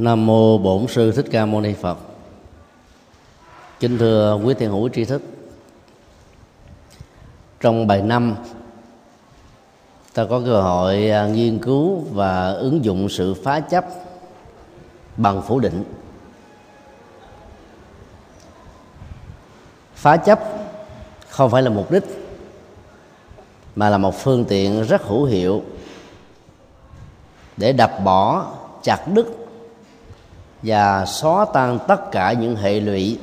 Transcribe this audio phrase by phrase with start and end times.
[0.00, 1.98] Nam mô Bổn sư Thích Ca Mâu Ni Phật.
[3.80, 5.22] Kính thưa quý thiền hữu tri thức.
[7.60, 8.36] Trong bài năm,
[10.14, 13.84] ta có cơ hội à, nghiên cứu và ứng dụng sự phá chấp
[15.16, 15.84] bằng phủ định.
[19.94, 20.40] Phá chấp
[21.28, 22.04] không phải là mục đích,
[23.76, 25.62] mà là một phương tiện rất hữu hiệu
[27.56, 29.39] để đập bỏ chặt đứt
[30.62, 33.18] và xóa tan tất cả những hệ lụy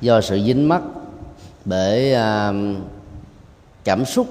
[0.00, 0.82] do sự dính mắc
[1.64, 2.52] bởi à,
[3.84, 4.26] cảm xúc,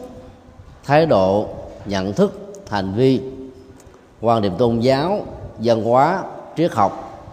[0.84, 1.50] thái độ,
[1.86, 3.22] nhận thức, hành vi,
[4.22, 5.26] quan điểm tôn giáo,
[5.58, 6.24] văn hóa,
[6.58, 7.24] triết học,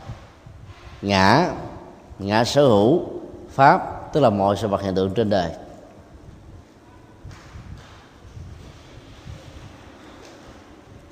[1.03, 1.51] ngã
[2.19, 3.01] ngã sở hữu,
[3.51, 5.51] pháp, tức là mọi sự vật hiện tượng trên đời.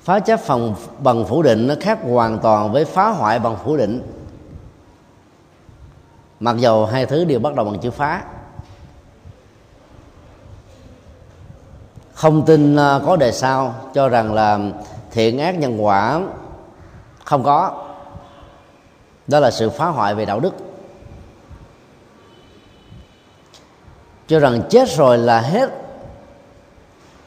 [0.03, 3.77] Phá chấp phòng bằng phủ định nó khác hoàn toàn với phá hoại bằng phủ
[3.77, 4.01] định.
[6.39, 8.23] Mặc dầu hai thứ đều bắt đầu bằng chữ phá.
[12.13, 14.59] Không tin à, có đề sau, cho rằng là
[15.11, 16.21] thiện ác nhân quả
[17.23, 17.85] không có.
[19.27, 20.53] Đó là sự phá hoại về đạo đức.
[24.27, 25.69] Cho rằng chết rồi là hết.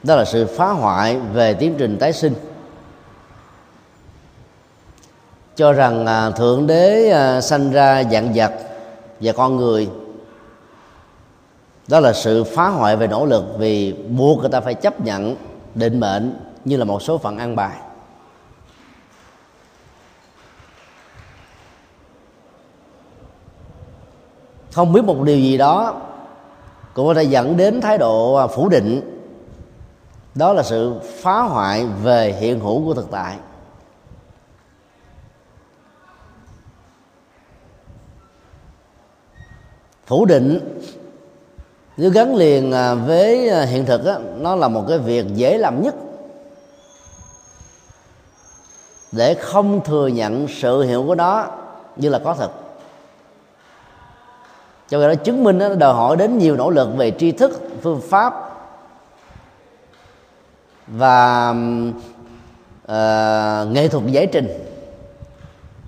[0.03, 2.34] Đó là sự phá hoại về tiến trình tái sinh
[5.57, 8.53] cho rằng à, thượng đế à, sanh ra dạng vật
[9.21, 9.91] và con người.
[11.89, 15.37] Đó là sự phá hoại về nỗ lực vì buộc người ta phải chấp nhận
[15.75, 17.77] định mệnh như là một số phận ăn bài.
[24.73, 26.01] Không biết một điều gì đó
[26.95, 29.12] cũng có thể dẫn đến thái độ à, phủ định.
[30.34, 33.37] Đó là sự phá hoại về hiện hữu của thực tại.
[40.07, 40.81] Phủ định
[41.97, 45.59] nếu gắn liền à, với à, hiện thực đó, nó là một cái việc dễ
[45.59, 45.94] làm nhất.
[49.12, 51.47] Để không thừa nhận sự hiệu của nó
[51.97, 52.50] như là có thật.
[54.89, 57.61] Cho nên nó chứng minh nó đòi hỏi đến nhiều nỗ lực về tri thức
[57.83, 58.34] phương pháp
[60.87, 61.50] và
[62.84, 64.49] uh, nghệ thuật giải trình.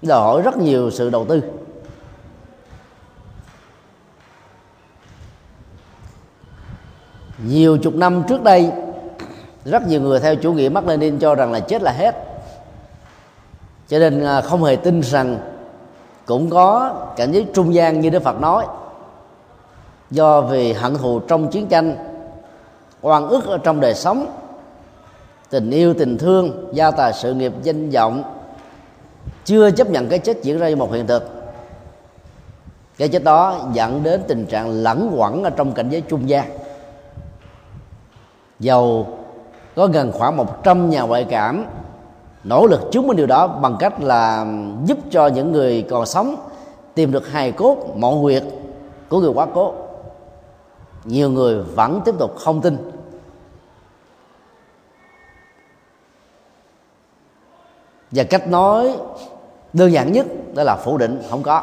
[0.03, 1.43] Đòi hỏi rất nhiều sự đầu tư.
[7.47, 8.71] Nhiều chục năm trước đây,
[9.65, 12.15] rất nhiều người theo chủ nghĩa mắc Lenin cho rằng là chết là hết.
[13.88, 15.38] Cho nên à, không hề tin rằng
[16.27, 18.66] cũng có cảnh giới trung gian như Đức Phật nói.
[20.10, 21.97] Do vì hận thù trong chiến tranh,
[23.03, 24.27] oan ức ở trong đời sống,
[25.50, 28.22] tình yêu, tình thương, gia tài, sự nghiệp, danh vọng,
[29.44, 31.31] chưa chấp nhận cái chết diễn ra như một hiện thực.
[32.98, 36.44] Cái chết đó dẫn đến tình trạng lẫn quẩn ở trong cảnh giới trung gian
[38.61, 39.07] dầu
[39.77, 41.65] có gần khoảng 100 nhà ngoại cảm,
[42.45, 44.47] nỗ lực chứng minh điều đó bằng cách là
[44.85, 46.37] giúp cho những người còn sống
[46.95, 48.45] tìm được hài cốt mộ huyệt
[49.09, 49.75] của người quá cố.
[51.05, 52.91] Nhiều người vẫn tiếp tục không tin.
[58.11, 58.97] Và cách nói
[59.73, 61.63] đơn giản nhất đó là phủ định không có.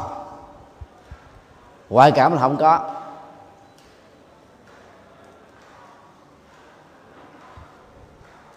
[1.89, 2.79] Ngoại cảm là không có.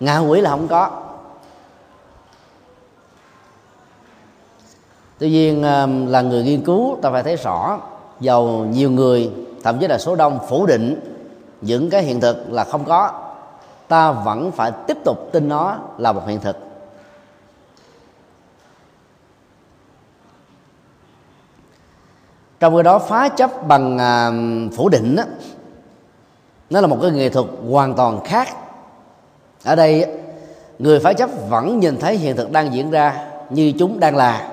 [0.01, 0.91] Ngạ quỷ là không có.
[5.19, 7.81] Tuy nhiên um, là người nghiên cứu ta phải thấy rõ
[8.21, 9.31] dầu nhiều người
[9.65, 11.01] thậm chí là số đông phủ định
[11.61, 13.13] những cái hiện thực là không có.
[13.89, 16.57] Ta vẫn phải tiếp tục tin nó là một hiện thực.
[22.61, 25.23] Trong cái đó phá chấp bằng um, phủ định đó,
[26.71, 28.49] nó là một cái nghệ thuật hoàn toàn khác
[29.65, 30.07] ở đây
[30.79, 34.53] người phá chấp vẫn nhìn thấy hiện thực đang diễn ra như chúng đang là.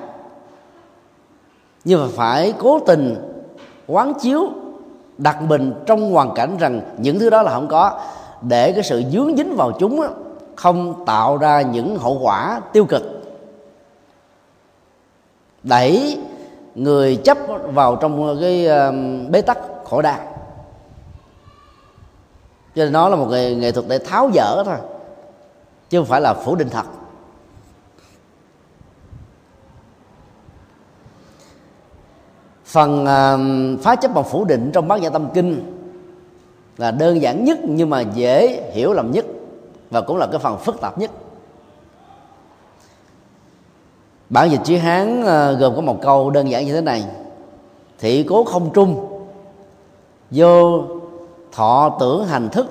[1.83, 3.15] Nhưng mà phải cố tình
[3.87, 4.49] quán chiếu
[5.17, 8.01] đặt mình trong hoàn cảnh rằng những thứ đó là không có
[8.41, 10.01] để cái sự dướng dính vào chúng
[10.55, 13.03] không tạo ra những hậu quả tiêu cực.
[15.63, 16.17] Đẩy
[16.75, 17.37] người chấp
[17.73, 18.67] vào trong cái
[19.29, 20.19] bế tắc khổ đau.
[22.75, 24.75] Cho nên nó là một nghệ, nghệ thuật để tháo dỡ thôi
[25.89, 26.85] chứ không phải là phủ định thật.
[32.65, 33.37] Phần à,
[33.81, 35.71] phá chấp bằng phủ định trong bát nhã tâm kinh
[36.77, 39.25] là đơn giản nhất nhưng mà dễ hiểu lầm nhất
[39.89, 41.11] và cũng là cái phần phức tạp nhất.
[44.29, 47.05] Bản dịch chữ hán à, gồm có một câu đơn giản như thế này.
[47.99, 49.21] Thị cố không trung,
[50.31, 50.83] vô
[51.51, 52.67] thọ tưởng hành thức,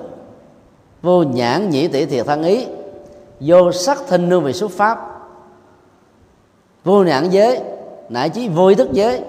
[1.01, 2.65] vô nhãn nhĩ tỷ thiệt thân ý
[3.45, 5.11] vô sắc thinh nương về xuất pháp.
[6.83, 7.61] Vô nhãn giới,
[8.09, 9.23] nại chí vô ý thức giới.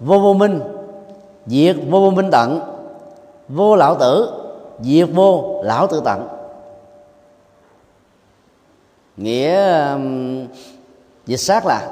[0.00, 0.60] Vô vô minh,
[1.46, 2.60] diệt vô vô minh tận.
[3.48, 4.32] Vô lão tử,
[4.80, 6.28] diệt vô lão tử tận.
[9.16, 9.88] Nghĩa
[11.26, 11.90] dịch sát là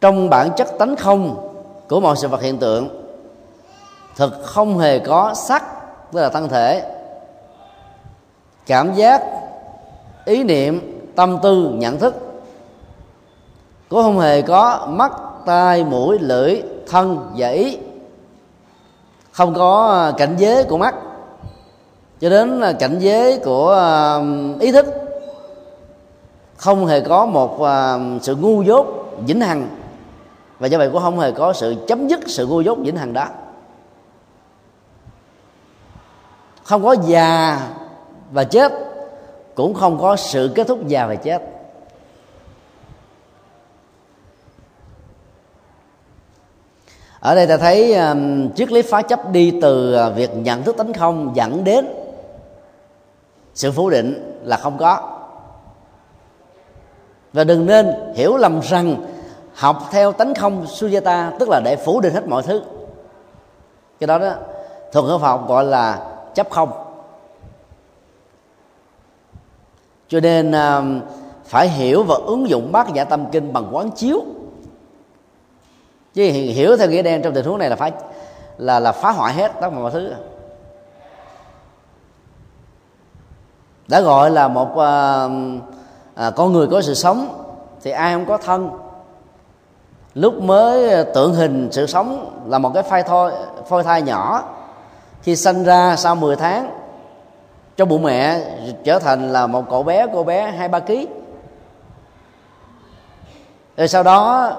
[0.00, 1.50] trong bản chất tánh không
[1.88, 2.88] của mọi sự vật hiện tượng,
[4.16, 5.64] thực không hề có sắc,
[6.12, 6.93] tức là thân thể
[8.66, 9.22] cảm giác,
[10.24, 12.14] ý niệm, tâm tư, nhận thức.
[13.88, 15.12] Cũng không hề có mắt,
[15.46, 17.78] tai, mũi, lưỡi, thân và ý.
[19.32, 20.94] Không có à, cảnh giới của mắt.
[22.20, 24.18] Cho đến à, cảnh giới của à,
[24.60, 24.86] ý thức.
[26.56, 27.58] Không hề có một
[28.22, 28.86] sự ngu dốt,
[29.26, 29.68] vĩnh hằng.
[30.58, 33.12] Và do vậy cũng không hề có sự chấm dứt sự ngu dốt, vĩnh hằng
[33.12, 33.26] đó.
[36.64, 37.60] Không có già
[38.34, 38.72] và chết
[39.54, 41.42] cũng không có sự kết thúc già và chết.
[47.20, 50.76] Ở đây ta thấy um, triết lý phá chấp đi từ à, việc nhận thức
[50.76, 51.86] tánh không dẫn đến
[53.54, 55.18] sự phủ định là không có.
[57.32, 58.96] Và đừng nên hiểu lầm rằng
[59.54, 62.62] học theo tánh không sujata tức là để phủ định hết mọi thứ.
[64.00, 64.34] Cái đó đó
[64.92, 66.83] thường ở học gọi là chấp không.
[70.08, 71.04] Cho nên uh,
[71.44, 74.22] phải hiểu và ứng dụng bát nhã tâm kinh bằng quán chiếu.
[76.14, 77.90] Chứ hiểu theo nghĩa đen trong tình huống này là phá
[78.58, 80.12] là là phá hoại hết tất cả mọi thứ.
[83.88, 85.28] Đã gọi là một à,
[86.14, 87.44] à, con người có sự sống
[87.82, 88.70] thì ai không có thân.
[90.14, 93.32] Lúc mới tượng hình sự sống là một cái phai thôi
[93.68, 94.42] phôi thai nhỏ
[95.22, 96.83] khi sinh ra sau 10 tháng
[97.76, 98.40] trong bụng mẹ
[98.84, 101.08] trở thành là một cậu bé, cô bé hai, ba ký.
[103.76, 104.50] Rồi sau đó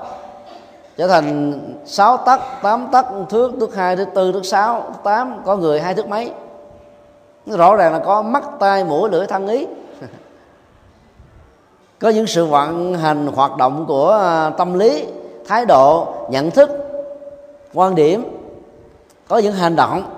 [0.98, 5.42] trở thành 6 tấc 8 tấc thước thước hai, thước tư, thước sáu, thước tám,
[5.46, 6.32] có người hai, thước mấy.
[7.46, 9.68] Rõ ràng là có mắt, tai, mũi, lưỡi, thân ý.
[12.00, 15.06] Có những sự vận hành, hoạt động của à, tâm lý,
[15.48, 16.70] thái độ, nhận thức,
[17.74, 18.24] quan điểm.
[19.28, 20.15] Có những hành động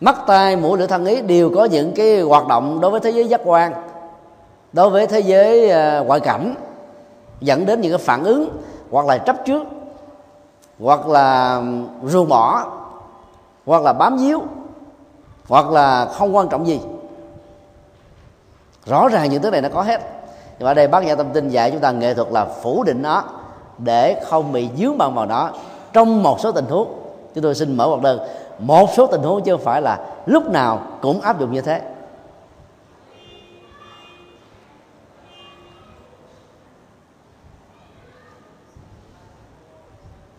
[0.00, 3.10] mắt tai, mũi lưỡi thân ý đều có những cái hoạt động đối với thế
[3.10, 3.72] giới giác quan,
[4.72, 6.54] đối với thế giới ờ, ngoại cảnh,
[7.40, 8.50] dẫn đến những cái phản ứng
[8.90, 9.62] hoặc là chấp trước,
[10.80, 11.62] hoặc là
[12.04, 12.66] ruồng bỏ
[13.66, 14.42] hoặc là bám víu,
[15.48, 16.80] hoặc là không quan trọng gì.
[18.86, 20.00] Rõ ràng những thứ này nó có hết.
[20.58, 23.02] Nhưng ở đây bác nhà tâm tin dạy chúng ta nghệ thuật là phủ định
[23.02, 23.24] nó
[23.78, 25.50] để không bị dướng bằng vào nó
[25.92, 26.88] trong một số tình huống.
[27.34, 28.20] Chúng tôi xin mở một đơn
[28.60, 31.82] một số tình huống chứ không phải là lúc nào cũng áp dụng như thế.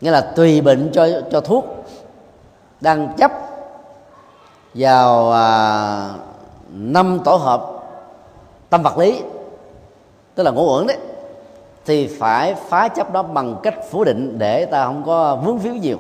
[0.02, 1.66] Nghĩa là tùy bệnh cho cho thuốc
[2.82, 3.32] đang chấp
[4.74, 6.10] vào à,
[6.72, 7.72] năm tổ hợp
[8.70, 9.22] tâm vật lý
[10.36, 10.98] tức là ngũ uẩn đấy
[11.86, 15.76] thì phải phá chấp đó bằng cách phủ định để ta không có vướng víu
[15.76, 15.98] nhiều.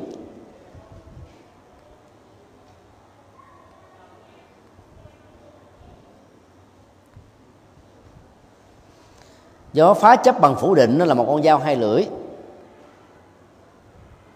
[9.73, 12.07] Do phá chấp bằng phủ định nó là một con dao hai lưỡi.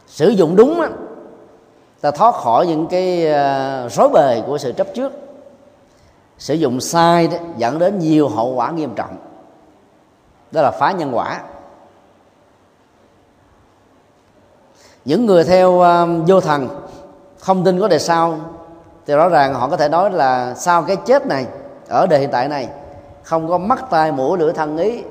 [0.07, 0.89] Sử dụng đúng á,
[2.01, 5.13] ta thoát khỏi những cái ờ, rối bời của sự chấp trước.
[6.37, 9.17] Sử dụng sai đó dẫn đến nhiều hậu quả nghiêm trọng.
[10.51, 11.41] Đó là phá nhân quả.
[15.05, 16.67] Những người theo ờ, vô thần
[17.39, 18.39] không tin có đề sau
[19.05, 21.45] thì rõ ràng họ có thể nói là sau cái chết này
[21.87, 22.69] ở đời hiện tại này
[23.23, 25.03] không có mắt tai mũi lưỡi thân ý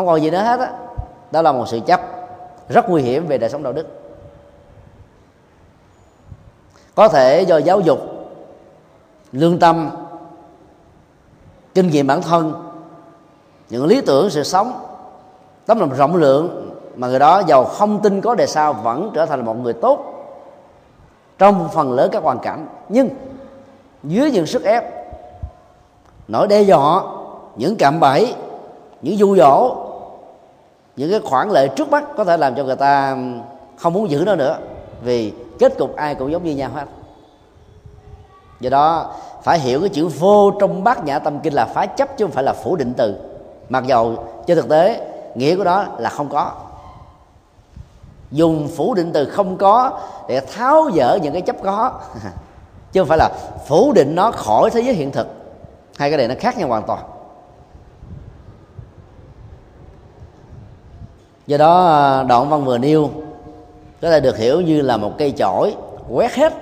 [0.00, 0.72] không còn gì nữa hết á đó.
[1.30, 2.00] đó là một sự chấp
[2.68, 3.86] rất nguy hiểm về đời sống đạo đức
[6.94, 7.98] có thể do giáo dục,
[9.32, 9.90] lương tâm,
[11.74, 12.52] kinh nghiệm bản thân,
[13.70, 14.72] những lý tưởng, sự sống
[15.66, 19.26] tấm lòng rộng lượng mà người đó giàu không tin có đề sao vẫn trở
[19.26, 19.98] thành một người tốt
[21.38, 23.08] trong phần lớn các hoàn cảnh nhưng
[24.02, 24.84] dưới những sức ép,
[26.28, 27.02] nỗi đe dọa,
[27.56, 28.34] những cạm bẫy,
[29.02, 29.89] những du dỗ
[31.00, 33.16] những cái khoản lệ trước mắt có thể làm cho người ta
[33.76, 34.58] không muốn giữ nó nữa,
[35.02, 36.84] vì kết cục ai cũng giống như nhau hết.
[38.60, 42.16] Do đó, phải hiểu cái chữ vô trong bát nhã tâm kinh là phá chấp
[42.16, 43.16] chứ không phải là phủ định từ.
[43.68, 46.52] Mặc dầu trên thực tế, nghĩa của đó là không có.
[48.30, 51.92] Dùng phủ định từ không có để tháo dỡ những cái chấp có,
[52.92, 53.30] chứ không phải là
[53.66, 55.26] phủ định nó khỏi thế giới hiện thực.
[55.98, 57.00] Hai cái này nó khác nhau hoàn toàn.
[61.50, 63.10] Do đó à, đoạn văn vừa nêu,
[64.02, 65.74] có thể được hiểu như là một cây chổi
[66.08, 66.52] quét hết.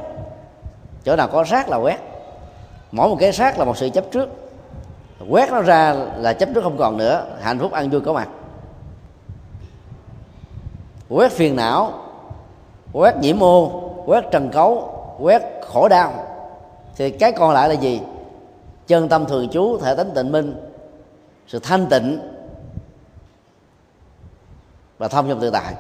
[1.05, 1.99] Chỗ nào có rác là quét.
[2.93, 4.29] Mỗi một cái rác là một sự chấp trước.
[5.31, 8.29] Quét nó ra là chấp trước không còn nữa, hạnh phúc ăn vui có mặt.
[11.09, 11.93] Quét phiền não,
[12.93, 16.13] quét nhiễm ô quét trần cấu, quét khổ đau.
[16.97, 18.01] Thì cái còn lại là gì?
[18.87, 20.55] Chân tâm thường trú, thể tánh tịnh minh,
[21.47, 22.38] sự thanh tịnh
[24.99, 25.75] và thông trong tự tại.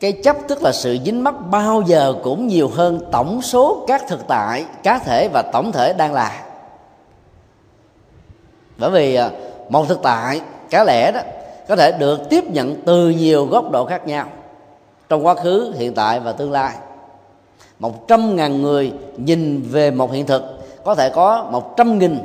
[0.00, 4.02] Cái chấp tức là sự dính mắc bao giờ cũng nhiều hơn tổng số các
[4.08, 6.42] thực tại, cá thể và tổng thể đang là.
[8.78, 9.30] Bởi vì à,
[9.68, 11.20] một thực tại, cá lẽ đó,
[11.68, 14.26] có thể được tiếp nhận từ nhiều góc độ khác nhau
[15.08, 16.74] trong quá khứ, hiện tại và tương lai.
[17.78, 20.42] Một trăm ngàn người nhìn về một hiện thực,
[20.84, 22.18] có thể có một trăm nghìn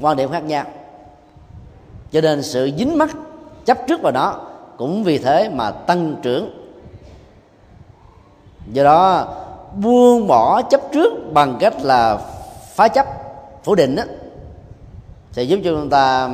[0.00, 0.64] quan điểm khác nhau.
[2.12, 3.10] Cho nên sự dính mắc
[3.64, 6.50] chấp trước vào đó cũng vì thế mà tăng trưởng.
[8.72, 9.28] Do đó
[9.82, 12.18] buông bỏ chấp trước bằng cách là
[12.74, 13.06] phá chấp
[13.64, 14.02] phủ định đó,
[15.32, 16.30] sẽ giúp cho chúng ta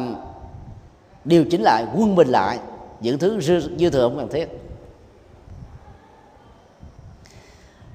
[1.25, 2.59] điều chỉnh lại quân bình lại
[3.01, 4.61] những thứ dư, dư thừa không cần thiết.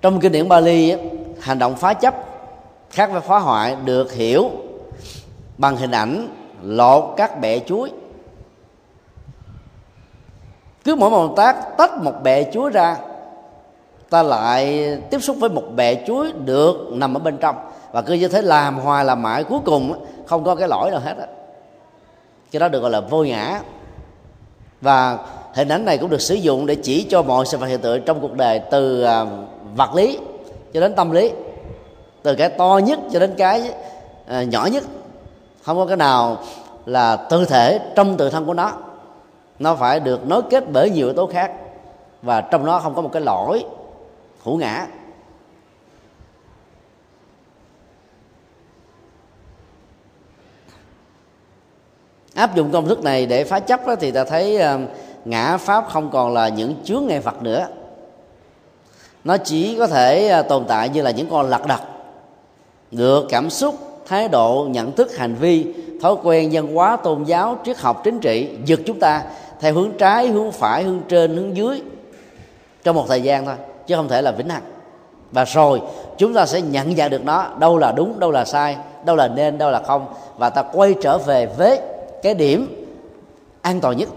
[0.02, 0.96] Trong kinh điển Bali
[1.42, 2.16] hành động phá chấp
[2.90, 4.50] khác với phá hoại được hiểu
[5.60, 6.28] bằng hình ảnh,
[6.64, 7.92] lột các bẹ chuối.
[10.84, 12.98] Cứ mỗi một động tác tách một bẹ chuối ra,
[14.10, 17.56] ta lại tiếp xúc với một bẹ chuối được nằm ở bên trong.
[17.92, 21.00] Và cứ như thế làm hoài làm mãi, cuối cùng không có cái lỗi nào
[21.00, 21.26] hết á.
[22.52, 23.62] Cái đó được gọi là vô ngã.
[24.82, 25.18] Và
[25.54, 28.02] hình ảnh này cũng được sử dụng để chỉ cho mọi sự vật hiện tượng
[28.02, 29.26] trong cuộc đời, từ à,
[29.76, 30.20] vật lý
[30.74, 31.32] cho đến tâm lý.
[32.24, 33.72] Từ cái to nhất cho đến cái
[34.28, 34.84] à, nhỏ nhất
[35.70, 36.38] không có cái nào
[36.86, 38.74] là tự thể trong tự thân của nó.
[39.60, 41.52] Nó phải được nối kết bởi nhiều yếu tố khác
[42.22, 43.66] và trong nó không có một cái lỗi
[44.44, 44.88] hữu ngã.
[52.34, 54.80] Áp dụng công thức này để phá chấp đó, thì ta thấy ờ,
[55.26, 57.68] ngã pháp không còn là những chướng ngại vật nữa.
[59.24, 61.82] Nó chỉ có thể ờ, tồn tại như là những con lật đật
[62.92, 67.58] được cảm xúc thái độ, nhận thức, hành vi, thói quen, văn hóa, tôn giáo,
[67.66, 69.24] triết học, chính trị, giật chúng ta
[69.60, 71.82] theo hướng trái, hướng phải, hướng trên, hướng dưới
[72.84, 73.56] trong một thời gian thôi,
[73.88, 74.64] chứ không thể là vĩnh hằng.
[75.32, 75.82] Và rồi,
[76.18, 79.28] chúng ta sẽ nhận dạng được nó, đâu là đúng, đâu là sai, đâu là
[79.28, 80.06] nên, đâu là không,
[80.38, 81.80] và ta quay trở về với
[82.22, 82.86] cái điểm
[83.62, 84.10] an toàn nhất.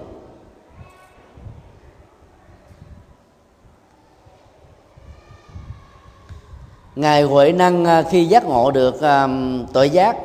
[6.96, 10.16] Ngài huệ năng à, khi giác ngộ được um, tội giác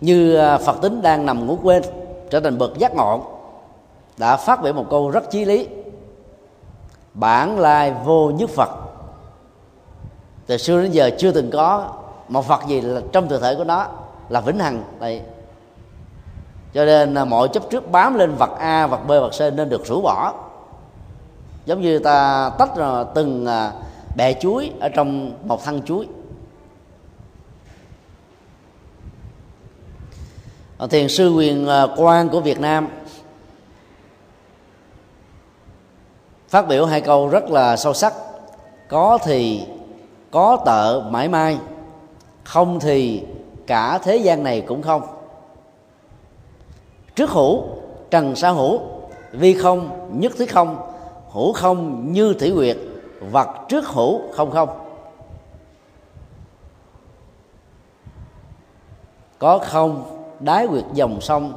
[0.00, 1.82] như à, phật tính đang nằm ngủ quên
[2.30, 3.20] trở thành bậc giác ngộ
[4.16, 5.68] đã phát biểu một câu rất chí lý.
[7.14, 8.70] Bản lai vô nhất phật.
[10.46, 11.88] Từ xưa đến giờ chưa từng có
[12.28, 13.86] một phật gì là trong thực thể của nó
[14.28, 15.22] là vĩnh hằng đây
[16.74, 19.86] cho nên mọi chấp trước bám lên vật a vật b vật c nên được
[19.86, 20.34] rũ bỏ.
[21.66, 22.70] Giống như ta tách
[23.14, 23.46] từng
[24.16, 26.06] bẹ chuối ở trong một thân chuối.
[30.78, 32.88] Ờ, thiền sư quyền ờ, quan của việt nam
[36.48, 38.14] phát biểu hai câu rất là sâu sắc.
[38.88, 39.66] Có thì
[40.30, 41.58] có tợ mãi mai,
[42.44, 43.22] không thì
[43.66, 45.02] cả thế gian này cũng không.
[47.14, 47.64] Trước hữu,
[48.10, 48.80] trần sa hữu,
[49.32, 50.76] vi không, nhất thiết không,
[51.30, 52.76] hữu không, như thủy quyệt
[53.30, 54.68] vật trước hữu không không?
[59.38, 60.04] Có không
[60.40, 61.52] đái quyệt dòng sông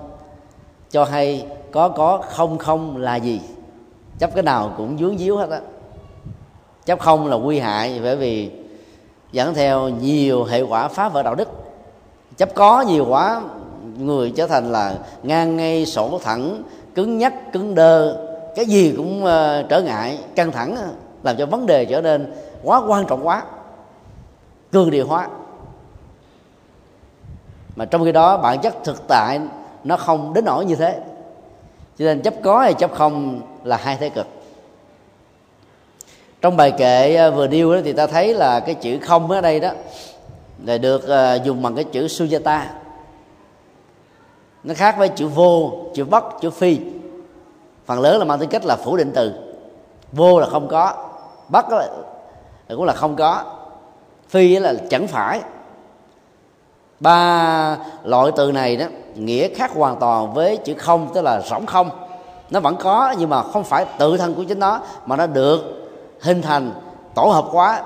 [0.92, 3.42] cho hay có có không không là gì?
[4.20, 5.60] Chấp cái nào cũng dướng díu hết á.
[6.86, 8.52] Chấp không là nguy hại bởi vì
[9.32, 11.50] dẫn theo nhiều hệ quả phá vỡ đạo đức.
[12.38, 13.42] Chấp có nhiều quá
[13.98, 16.64] người trở thành là ngang ngay sổ thẳng
[16.96, 20.78] cứng nhắc cứng đơ cái gì cũng uh, trở ngại căng thẳng
[21.25, 23.44] làm cho vấn đề trở nên quá quan trọng quá,
[24.72, 25.27] cường điều hóa.
[27.75, 29.39] Mà trong khi đó, bản chất thực tại
[29.84, 31.00] nó không đến nỗi như thế.
[32.00, 34.27] Cho nên chấp có hay chấp không là hai thế cực.
[36.41, 39.41] Trong bài kệ ờ, vừa điêu đó thì ta thấy là cái chữ không ở
[39.41, 39.70] đây đó
[40.65, 42.62] là được ờ, dùng bằng cái chữ sujata.
[44.63, 46.79] Nó khác với chữ vô, chữ bất, chữ phi.
[47.86, 49.34] Phần lớn là mang tính cách là phủ định từ.
[50.12, 51.05] Vô là không có
[51.50, 51.88] bất là,
[52.70, 53.44] cũng là không có.
[54.30, 55.42] Phi là chẳng phải.
[57.00, 58.86] Ba loại từ này đó
[59.16, 61.90] nghĩa khác hoàn toàn với chữ không tức là rỗng không.
[62.50, 65.90] Nó vẫn có nhưng mà không phải tự thân của chính nó mà nó được
[66.22, 66.72] hình thành
[67.14, 67.84] tổ hợp quá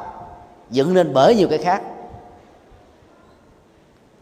[0.70, 1.82] dựng nên bởi nhiều cái khác.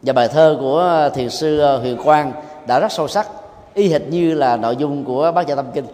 [0.02, 2.32] Và bài thơ của thiền sư ờ, huyền quang
[2.66, 3.28] đã rất sâu sắc
[3.74, 5.86] y hệt như là nội dung của bác gia tâm kinh.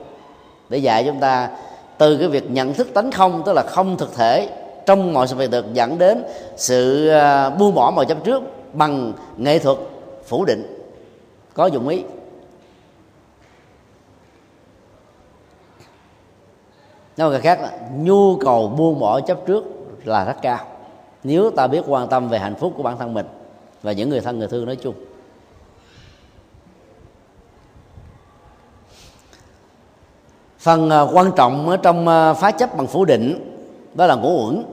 [0.69, 1.49] Để dạy chúng ta
[1.99, 4.49] từ cái việc nhận thức tánh không, tức là không thực thể,
[4.87, 6.25] trong mọi sự việc được dẫn đến
[6.57, 9.79] sự à, buông bỏ mọi chấp trước bằng nghệ thuật
[10.27, 10.87] phủ định.
[11.55, 12.03] Có dụng ý.
[17.17, 19.65] Nói người khác là, nhu cầu buông bỏ chấp trước
[20.05, 20.59] là rất cao.
[21.25, 23.27] Nếu ta biết quan tâm về hạnh phúc của bản thân mình
[23.83, 24.95] và những người thân, người thương nói chung.
[30.65, 33.57] Phần à, quan trọng ở trong à, phá chấp bằng phủ định,
[33.95, 34.65] đó là ngũ uẩn.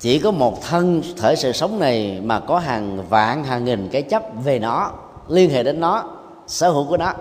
[0.00, 4.02] Chỉ có một thân thể sự sống này mà có hàng vạn, hàng nghìn cái
[4.02, 4.90] chấp về nó,
[5.28, 6.04] liên hệ đến nó,
[6.46, 7.12] sở hữu của nó.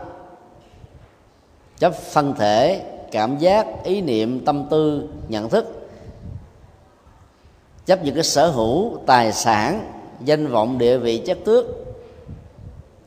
[1.80, 5.88] Chấp thân thể, cảm giác, ý niệm, tâm tư, nhận thức.
[7.86, 9.92] Chấp những cái sở hữu, tài sản,
[10.26, 11.83] danh vọng, địa vị, chất tước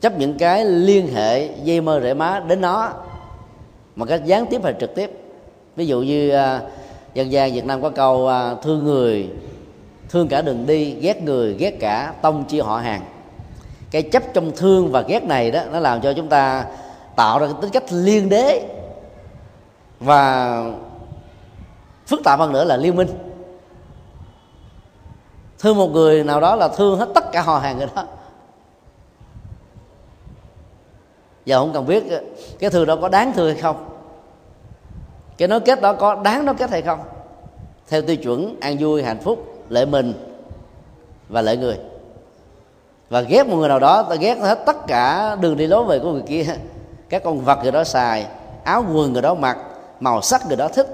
[0.01, 2.93] chấp những cái liên hệ dây mơ rễ má đến nó
[3.95, 5.11] một cách gián tiếp hay trực tiếp.
[5.75, 6.61] Ví dụ như uh,
[7.13, 9.29] dân gian việt nam có câu uh, thương người
[10.09, 13.01] thương cả đường đi ghét người ghét cả tông chia họ hàng.
[13.91, 16.65] Cái chấp trong thương và ghét này đó nó làm cho chúng ta
[17.15, 18.67] tạo ra cái tính cách liên đế
[19.99, 20.63] và
[22.07, 23.07] phức tạp hơn nữa là liên minh.
[25.59, 28.05] Thương một người nào đó là thương hết tất cả họ hàng người đó.
[31.47, 32.03] Giờ không cần biết
[32.59, 33.89] cái thương đó có đáng thương hay không?
[35.37, 36.99] Cái nối kết đó có đáng nối kết hay không?
[37.87, 40.13] Theo tiêu chuẩn an vui hạnh phúc lợi mình
[41.29, 41.77] và lợi người.
[43.09, 45.99] Và ghét một người nào đó ta ghét hết tất cả đường đi lối về
[45.99, 46.45] của người kia.
[47.09, 48.25] Các con vật người đó xài
[48.63, 49.57] áo quần người đó mặc
[49.99, 50.87] màu sắc người đó thích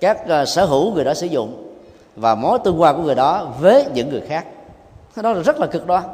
[0.00, 1.72] các uh, sở hữu người đó sử dụng
[2.16, 4.46] và mối tương quan của người đó với những người khác.
[5.16, 6.04] Đó là rất là cực đoan.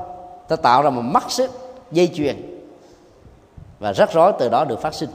[0.48, 1.50] Ta tạo ra một mắt xích
[1.92, 2.51] dây chuyền
[3.82, 5.10] và rắc rối từ đó được phát sinh.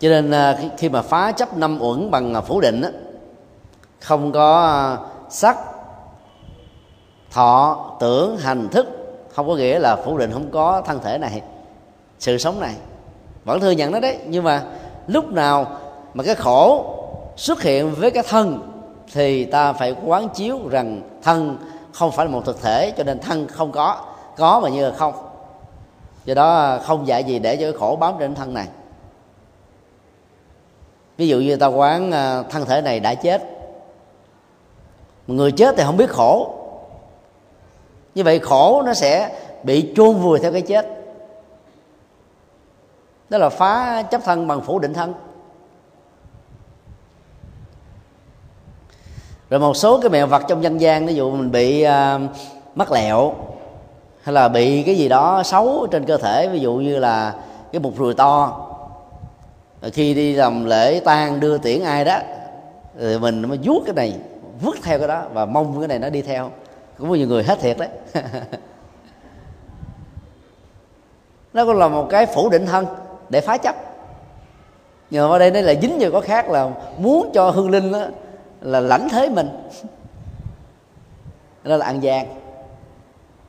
[0.00, 2.82] Cho nên à, khi mà phá chấp năm uẩn bằng à, phủ định
[4.00, 4.98] không có à,
[5.30, 5.58] sắc,
[7.30, 8.86] thọ, tưởng, hành, thức,
[9.34, 11.42] không có nghĩa là phủ định không có thân thể này,
[12.18, 12.74] sự sống này.
[13.44, 14.62] Vẫn thừa nhận nó đấy, nhưng mà
[15.06, 15.78] lúc nào
[16.14, 16.94] mà cái khổ
[17.36, 18.68] xuất hiện với cái thân
[19.12, 21.58] thì ta phải quán chiếu rằng thân
[21.92, 24.04] không phải là một thực thể, cho nên thân không có
[24.36, 25.14] có mà như là không.
[26.24, 28.66] Do đó à, không dạy gì để cho cái khổ bám trên thân này.
[31.16, 33.42] Ví dụ như ta quán à, thân thể này đã chết.
[35.26, 36.54] Người chết thì không biết khổ.
[38.14, 40.86] Như vậy khổ nó sẽ bị chôn vùi theo cái chết.
[43.28, 45.14] Đó là phá chấp thân bằng phủ định thân.
[49.52, 51.90] Rồi một số cái mẹo vật trong dân gian ví dụ mình bị uh,
[52.74, 53.32] mắc lẹo
[54.22, 57.34] hay là bị cái gì đó xấu trên cơ thể ví dụ như là
[57.72, 58.66] cái bụt ruồi to.
[59.92, 62.18] Khi đi làm lễ tang đưa tiễn ai đó
[62.98, 64.14] rồi mình mới vuốt cái này
[64.60, 66.50] vứt theo cái đó và mong cái này nó đi theo.
[66.98, 67.88] Cũng có nhiều người hết thiệt đấy.
[71.52, 72.86] Nó cũng là một cái phủ định thân
[73.28, 73.76] để phá chấp.
[75.10, 77.92] Nhưng mà ở đây nó là dính vào có khác là muốn cho hương linh
[77.92, 78.06] đó,
[78.62, 79.48] là lãnh thế mình.
[81.64, 82.26] Đó là ăn gian.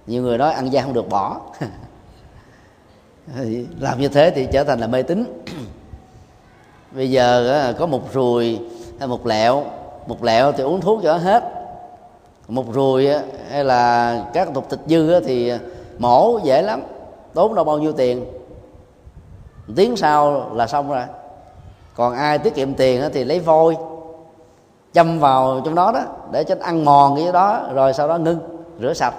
[0.07, 1.41] Nhiều người nói ăn gian không được bỏ.
[3.79, 5.43] Làm như thế thì trở thành là mê tín.
[6.91, 8.59] Bây giờ có một ruồi
[8.99, 9.65] hay một lẹo
[10.07, 11.43] một lẹo thì uống thuốc cho hết.
[12.47, 13.09] Một ruồi
[13.49, 15.59] hay là các tục thịt dư thì à,
[15.97, 16.81] mổ dễ lắm,
[17.33, 18.25] tốn đâu bao nhiêu tiền.
[19.75, 21.03] Tiếng sau là xong rồi.
[21.95, 23.75] Còn ai tiết kiệm tiền thì lấy voi
[24.93, 26.01] châm vào trong đó đó
[26.31, 28.39] để cho nó ăn mòn cái đó rồi sau đó ngưng
[28.79, 29.13] rửa sạch.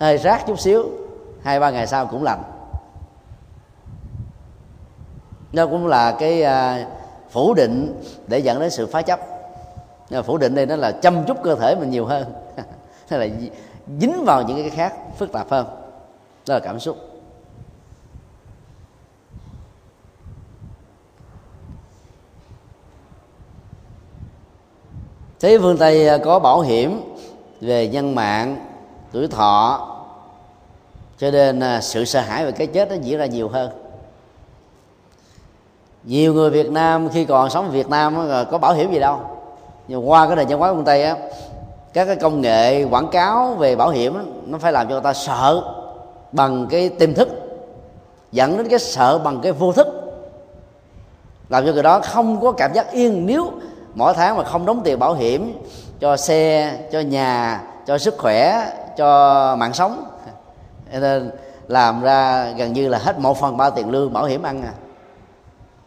[0.00, 0.84] Hơi rác chút xíu
[1.42, 2.42] hai ba ngày sau cũng lành.
[5.52, 6.86] Nó cũng là cái à,
[7.30, 9.20] phủ định để dẫn đến sự phá chấp.
[10.10, 12.32] Nhưng phủ định đây nó là chăm chút cơ thể mình nhiều hơn.
[13.08, 13.34] Hay là
[14.00, 15.66] dính vào những cái khác phức tạp hơn.
[16.48, 16.96] Đó là cảm xúc.
[25.40, 27.00] Thế phương tây à, có bảo hiểm
[27.60, 28.66] về nhân mạng,
[29.12, 29.86] tuổi thọ,
[31.18, 33.70] cho nên à, sự sợ hãi về cái chết nó diễn ra nhiều hơn.
[36.04, 39.20] Nhiều người Việt Nam khi còn sống ở Việt Nam có bảo hiểm gì đâu.
[39.88, 41.16] Nhưng qua cái nền văn hóa phương Tây á,
[41.92, 45.12] các cái công nghệ quảng cáo về bảo hiểm nó phải làm cho người ta
[45.12, 45.62] sợ
[46.32, 47.28] bằng cái tiềm thức,
[48.32, 49.86] dẫn đến cái sợ bằng cái vô thức.
[51.48, 53.50] Làm cho người đó không có cảm giác yên nếu
[54.00, 55.62] mỗi tháng mà không đóng tiền bảo hiểm
[56.00, 60.04] cho xe cho nhà cho sức khỏe cho mạng sống.
[60.92, 61.30] Nên
[61.68, 64.72] làm ra gần như là hết một phần ba tiền lương bảo hiểm ăn à.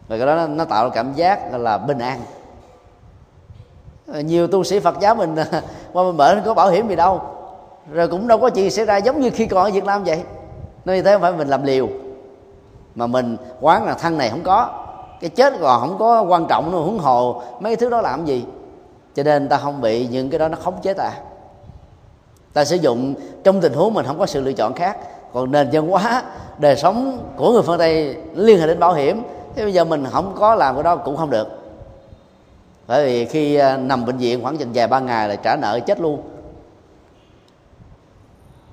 [0.08, 2.20] Và cái đó nó, nó tạo cảm giác là bình an.
[4.06, 5.34] Nhiều tu sĩ Phật giáo mình
[5.92, 7.20] qua bên bệnh có bảo hiểm gì đâu.
[7.92, 10.22] Rồi cũng đâu có chuyện xảy ra giống như khi còn ở Việt Nam vậy.
[10.84, 11.88] Nên như thế không phải mình làm liều.
[12.94, 14.83] Mà mình quán là thân này không có
[15.24, 17.42] cái chết còn không có quan trọng nữa huống hồ.
[17.60, 18.44] Mấy thứ đó làm gì?
[19.14, 21.12] Cho nên ta không bị những cái đó nó khống chế ta.
[22.52, 24.98] Ta sử dụng trong tình huống mình không có sự lựa chọn khác.
[25.32, 26.22] Còn nền văn hóa,
[26.58, 29.22] đời sống của người phương tây liên hệ đến bảo hiểm,
[29.54, 31.48] thế bây giờ mình không có làm cái đó cũng không được.
[32.86, 35.80] Bởi vì khi à, nằm bệnh viện khoảng chừng vài ba ngày là trả nợ
[35.80, 36.22] chết luôn.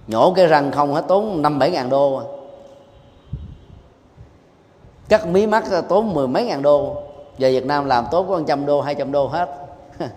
[0.07, 2.21] Nhổ cái răng không hết tốn năm bảy ngàn đô
[5.11, 6.95] cắt mí mắt tốn mười mấy ngàn đô.
[7.37, 9.49] Về Việt Nam làm tốt có trăm đô, hai trăm đô hết.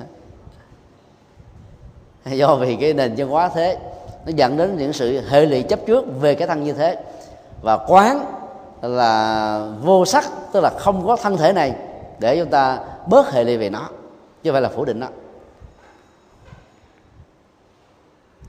[2.27, 3.79] Do vì cái nền văn hóa thế,
[4.27, 6.97] nó dẫn đến những sự hệ lụy chấp trước về cái thân như thế.
[7.63, 8.25] Và quán
[8.83, 11.75] là vô sắc, tức là không có thân thể này,
[12.19, 13.89] để chúng ta bớt hệ lụy về nó,
[14.43, 15.07] chứ phải là phủ định nó.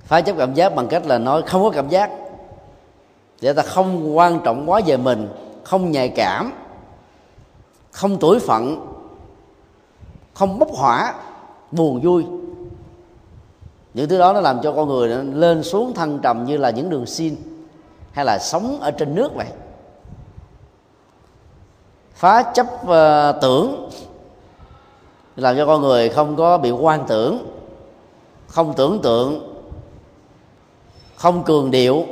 [0.03, 2.11] Phải chấp cảm giác bằng cách là nói không có cảm giác.
[3.41, 5.29] Để ta không quan trọng quá về mình
[5.65, 6.51] không nhạy cảm
[7.91, 8.91] không tuổi phận
[10.33, 11.13] không bốc hỏa
[11.71, 12.25] buồn vui.
[13.93, 16.89] Những thứ đó nó làm cho con người lên xuống thăng trầm như là những
[16.89, 17.35] đường xin
[18.11, 19.47] hay là sống ở trên nước vậy.
[22.13, 23.89] Phá chấp uh, tưởng
[25.35, 27.51] làm cho con người không có bị quan tưởng
[28.47, 29.55] không tưởng tượng
[31.15, 32.05] không cường điệu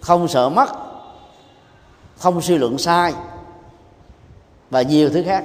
[0.00, 0.83] không sợ mất
[2.24, 3.14] không suy luận sai
[4.70, 5.44] và nhiều thứ khác.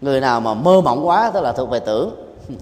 [0.00, 2.14] Người nào mà mơ mộng quá tức là thuộc về tưởng.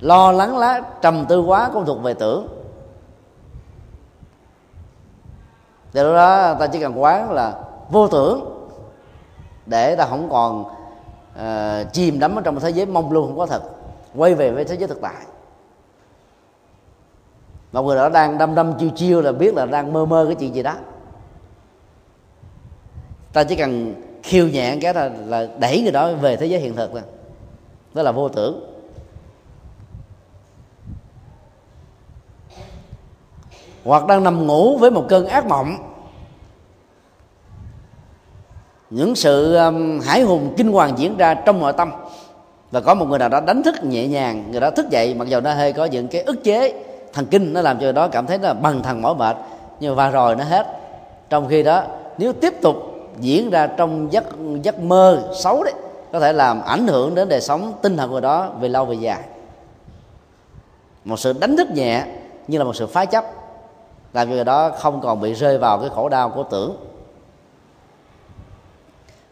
[0.00, 2.48] Lo lắng lá trầm tư quá cũng thuộc về tưởng.
[5.92, 7.54] Từ đó ta chỉ cần quán là
[7.90, 8.68] vô tưởng
[9.66, 10.64] để ta không còn
[11.34, 13.62] uh, chìm đắm ở trong thế giới mong luôn không có thật
[14.14, 15.26] quay về với thế giới thực tại
[17.72, 20.34] một người đó đang đâm đâm chiêu chiêu là biết là đang mơ mơ cái
[20.34, 20.74] chuyện gì đó.
[23.32, 26.76] Ta chỉ cần khiêu nhẹ cái là, là đẩy người đó về thế giới hiện
[26.76, 27.02] thực rồi
[27.94, 28.68] đó là vô tưởng.
[33.84, 35.76] Hoặc đang nằm ngủ với một cơn ác mộng.
[38.90, 41.92] Những sự um, hải hùng kinh hoàng diễn ra trong nội tâm.
[42.70, 45.28] Và có một người nào đó đánh thức nhẹ nhàng người đó thức dậy mặc
[45.28, 48.08] dù nó hơi có những cái ức chế thần kinh nó làm cho người đó
[48.08, 49.36] cảm thấy là bằng thần mỏi mệt.
[49.80, 50.66] Nhưng mà và rồi nó hết.
[51.30, 51.84] Trong khi đó,
[52.18, 52.76] nếu tiếp tục
[53.20, 54.24] diễn ra trong giấc
[54.62, 55.74] giấc mơ xấu đấy,
[56.12, 58.94] có thể làm ảnh hưởng đến đời sống tinh thần của đó về lâu về
[58.94, 59.20] dài.
[61.04, 62.04] Một sự đánh thức nhẹ
[62.48, 63.24] như là một sự phá chấp,
[64.12, 66.76] làm cho người đó không còn bị rơi vào cái khổ đau của tưởng.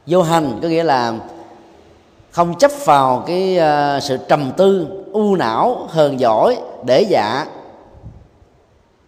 [0.07, 1.15] Vô hành có nghĩa là
[2.31, 7.47] không chấp vào cái ờ, sự trầm tư, u não, hờn giỏi để dạ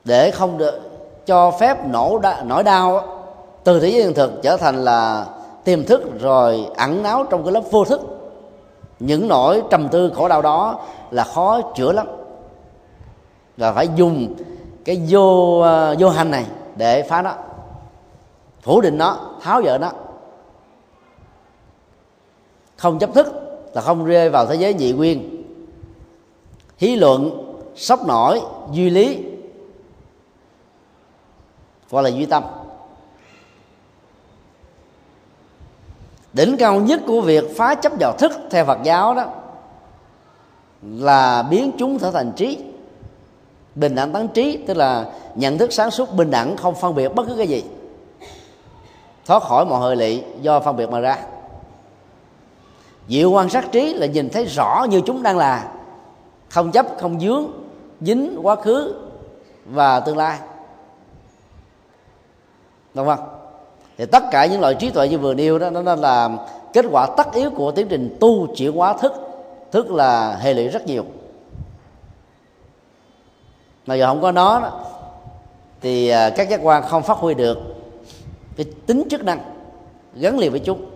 [0.05, 0.81] để không được
[1.27, 3.19] cho phép nổ đa, nỗi đau
[3.65, 5.27] từ thế giới hiện thực trở thành là
[5.65, 8.01] tiềm thức rồi ẩn náu trong cái lớp vô thức.
[9.01, 12.07] Những nỗi trầm tư khổ đau đó là khó chữa lắm.
[13.57, 14.35] Và phải dùng
[14.85, 17.33] cái vô ờ, vô hành này để phá nó
[18.63, 19.91] phủ định nó tháo dỡ nó.
[22.77, 23.27] Không chấp thức
[23.75, 25.45] là không rơi vào thế giới nhị nguyên.
[26.79, 28.41] Hí luận sốc nổi
[28.73, 29.32] duy lý
[31.93, 32.43] gọi là duy tâm.
[36.33, 39.27] Đỉnh cao nhất của việc phá chấp vào thức theo Phật giáo đó
[40.83, 42.59] là biến chúng trở thành trí.
[43.75, 47.15] Bình đẳng tán trí, tức là nhận thức sáng suốt bình đẳng, không phân biệt
[47.15, 47.65] bất cứ cái gì.
[49.27, 51.19] Thoát khỏi mọi hệ lụy do phân biệt mà ra.
[53.09, 55.73] Diệu quan sát trí là nhìn thấy rõ như chúng đang là.
[56.49, 57.47] Không chấp, không dướng,
[58.01, 58.95] dính quá khứ
[59.67, 60.39] và tương lai
[62.95, 63.29] đúng không?
[63.99, 66.29] Thì tất cả những loại trí tuệ như vừa nêu đó nó là
[66.73, 69.13] kết quả tất yếu của tiến trình tu chuyển hóa thức
[69.71, 71.05] thức là hệ lụy rất nhiều.
[73.87, 74.71] Mà giờ không có nó
[75.81, 77.59] thì à, các giác quan không phát huy được
[78.57, 79.41] cái tính chức năng
[80.15, 80.87] gắn liền với chúng.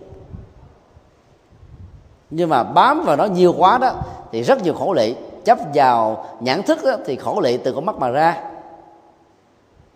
[2.31, 3.95] Nhưng mà bám vào nó nhiều quá đó
[4.33, 5.15] thì rất nhiều khổ lị.
[5.45, 8.43] Chấp vào nhãn thức đó, thì khổ lị từ con mắt mà ra.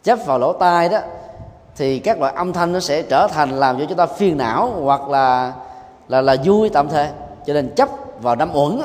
[0.02, 0.98] Chấp vào lỗ tai đó
[1.80, 4.72] thì các loại âm thanh nó sẽ trở thành làm cho chúng ta phiền não
[4.82, 5.52] hoặc là
[6.08, 7.08] là là vui tạm thời.
[7.46, 7.88] Cho nên chấp
[8.20, 8.80] vào năm uẩn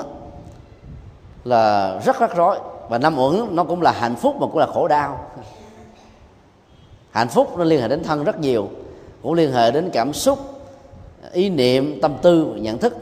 [1.43, 2.59] là rất rắc rối.
[2.89, 5.19] Và năm uẩn nó cũng là hạnh phúc mà cũng là khổ đau.
[7.11, 8.69] Hạnh phúc nó liên hệ đến thân rất nhiều
[9.23, 10.39] cũng liên hệ đến cảm xúc
[11.31, 12.97] ý niệm tâm tư nhận thức.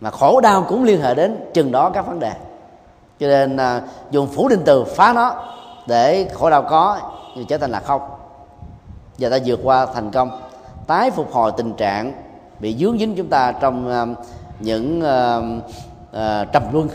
[0.00, 2.32] Mà khổ đau cũng liên hệ đến chừng đó các vấn đề.
[3.20, 5.34] Cho nên à, dùng phủ định từ phá nó
[5.86, 6.98] để khổ đau có
[7.34, 8.02] thì trở thành là không.
[9.18, 10.40] Và ta vượt qua thành công.
[10.86, 12.12] Tái phục hồi tình trạng
[12.60, 14.26] bị dướng dính chúng ta trong uh,
[14.60, 15.64] những uh,
[16.16, 16.88] uh, trầm luân.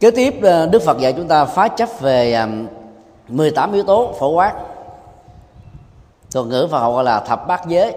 [0.00, 2.46] Kế tiếp đức phật dạy chúng ta phá chấp về
[3.28, 4.54] 18 yếu tố phổ quát.
[6.30, 7.94] Thuật ngữ Phật học gọi là thập bát giới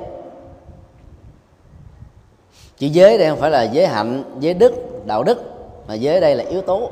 [2.84, 4.74] chữ giới đây không phải là giới hạnh, giới đức,
[5.06, 5.41] đạo đức,
[5.88, 6.89] mà giới đây là yếu tố.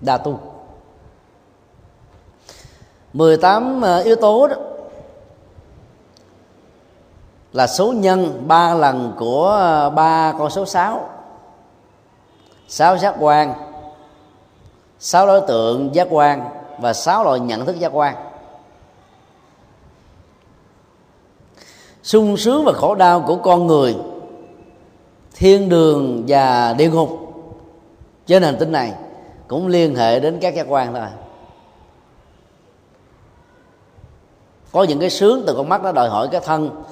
[0.00, 0.38] Đa tu.
[3.12, 4.56] 18 ờ, yếu tố đó
[7.52, 11.08] là số nhân ba lần của ờ, ba con số 6
[12.68, 13.54] sáu giác quan,
[14.98, 18.14] sáu đối tượng giác quan và sáu loại nhận thức giác quan.
[22.02, 23.96] Sung sướng và khổ đau của con người
[25.38, 27.10] thiên đường và địa ngục.
[28.26, 28.92] Trên hành tinh này
[29.48, 31.06] cũng liên hệ đến các giác quan thôi.
[34.72, 36.84] Có những cái sướng từ con mắt nó đòi hỏi cái thân,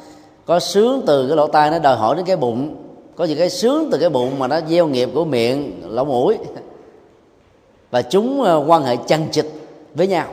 [0.44, 2.76] có sướng từ cái lỗ tai nó đòi hỏi đến cái bụng,
[3.16, 6.38] có những cái sướng từ cái bụng mà nó gieo nghiệp của miệng, lỗ mũi.
[7.90, 9.52] Và chúng ờ, quan hệ chằng chịch
[9.94, 10.26] với nhau.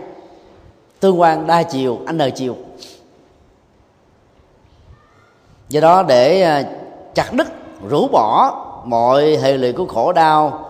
[1.00, 2.56] Tương quan đa chiều, anh đời chiều.
[5.70, 6.64] Do đó để ờ,
[7.14, 7.48] chặt đứt
[7.90, 10.70] rũ bỏ mọi hệ lụy của khổ đau,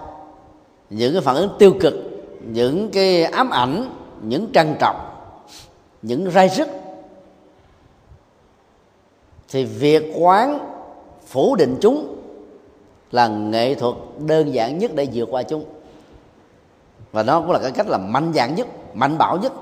[0.89, 1.93] những cái phản ứng tiêu cực,
[2.41, 3.89] những cái ám ảnh,
[4.21, 4.95] những trăn trọng
[6.03, 6.67] những rai rứt.
[9.49, 10.59] Thì việc quán,
[11.27, 12.15] phủ định chúng
[13.11, 15.65] là nghệ thuật đơn giản nhất để vượt qua chúng.
[17.11, 19.53] Và nó cũng là cái cách là mạnh dạng nhất, mạnh bạo nhất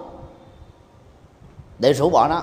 [1.79, 2.41] để rũ bỏ nó.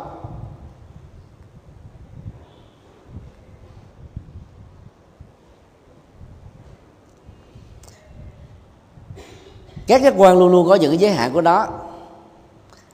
[9.88, 11.66] Các giác quan luôn luôn có những cái giới hạn của nó.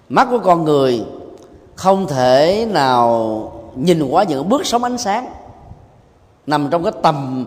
[0.09, 1.07] Mắt của con người
[1.75, 5.33] không thể nào nhìn qua những bước sóng ánh sáng.
[6.47, 7.47] Nằm trong cái tầm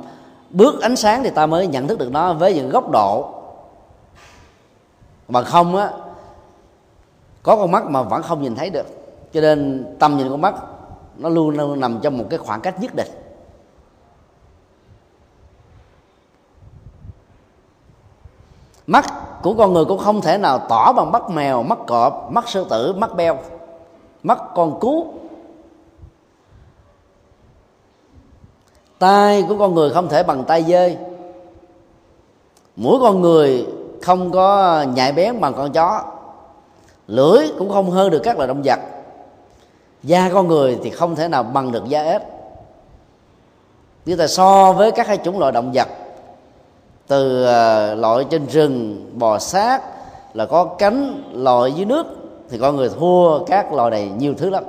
[0.49, 3.33] bước ánh sáng thì ta mới nhận thức được nó với những góc độ.
[5.27, 5.91] Mà không á
[7.43, 8.85] có con mắt mà vẫn không nhìn thấy được.
[9.33, 10.55] Cho nên tầm nhìn con mắt
[11.17, 13.09] nó luôn, luôn nằm trong một cái khoảng cách nhất định.
[18.87, 19.05] Mắt
[19.43, 22.65] của con người cũng không thể nào tỏ bằng mắt mèo, mắt cọp, mắt sư
[22.69, 23.37] tử, mắt beo,
[24.23, 25.07] mắt con cú.
[28.99, 30.97] Tay của con người không thể bằng tay dơi
[32.75, 33.67] mũi con người
[34.01, 36.03] không có nhạy bén bằng con chó.
[37.07, 38.79] Lưỡi cũng không hơn được các loài động vật.
[40.03, 42.21] Da con người thì không thể nào bằng được da ếch.
[44.05, 45.87] Như ta so với các hai chủng loại động vật
[47.07, 49.81] từ ờ, loại trên rừng, bò sát,
[50.33, 52.07] là có cánh loại dưới nước,
[52.49, 54.63] thì con người thua các loài này nhiều thứ lắm.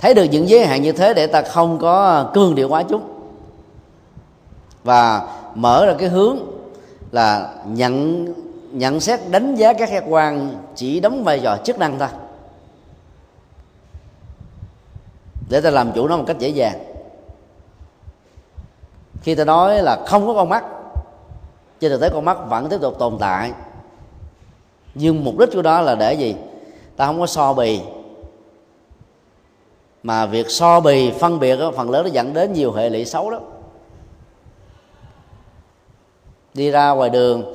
[0.00, 3.02] Thấy được những giới hạn như thế để ta không có cương điệu quá chúng
[4.84, 6.38] và mở ra cái hướng
[7.12, 8.26] là nhận
[8.72, 12.08] nhận xét, đánh giá các giác quan chỉ đóng vai trò chức năng thôi.
[15.50, 16.87] Để ta làm chủ nó một cách dễ dàng
[19.22, 20.64] khi ta nói là không có con mắt
[21.80, 23.52] trên thực tế con mắt vẫn tiếp tục tồn tại.
[24.94, 26.36] Nhưng mục đích của đó là để gì?
[26.96, 27.80] Ta không có so bì.
[30.02, 33.04] Mà việc so bì phân biệt đó, phần lớn nó dẫn đến nhiều hệ lụy
[33.04, 33.38] xấu đó
[36.58, 37.54] đi ra ngoài đường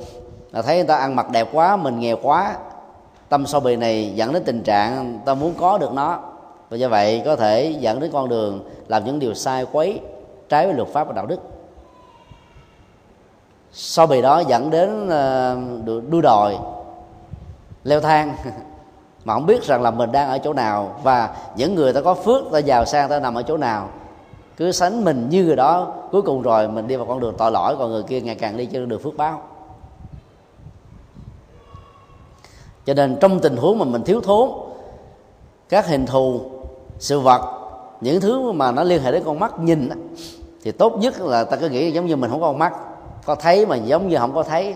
[0.52, 2.56] là thấy người ta ăn mặc đẹp quá mình nghèo quá
[3.28, 6.18] tâm so bì này dẫn đến tình trạng ta muốn có được nó.
[6.70, 10.00] Và do vậy có thể dẫn đến con đường làm những điều sai quấy
[10.48, 11.40] trái với luật pháp và đạo đức
[13.76, 15.56] sau bị đó dẫn đến ờ,
[16.08, 16.58] đua đòi,
[17.84, 18.36] leo thang.
[19.24, 22.14] Mà không biết rằng là mình đang ở chỗ nào và những người ta có
[22.14, 23.88] phước, ta giàu sang, ta nằm ở chỗ nào.
[24.56, 27.52] Cứ sánh mình như người đó, cuối cùng rồi mình đi vào con đường tội
[27.52, 29.42] lỗi, còn người kia ngày càng đi trên đường phước báo.
[32.86, 34.50] Cho nên trong tình huống mà mình thiếu thốn,
[35.68, 36.40] các hình thù,
[36.98, 37.40] sự vật,
[38.00, 39.88] những thứ mà nó liên hệ đến con mắt, nhìn
[40.62, 42.72] thì tốt nhất là ta cứ nghĩ giống như mình không có con mắt
[43.24, 44.74] có thấy mà giống như không có thấy.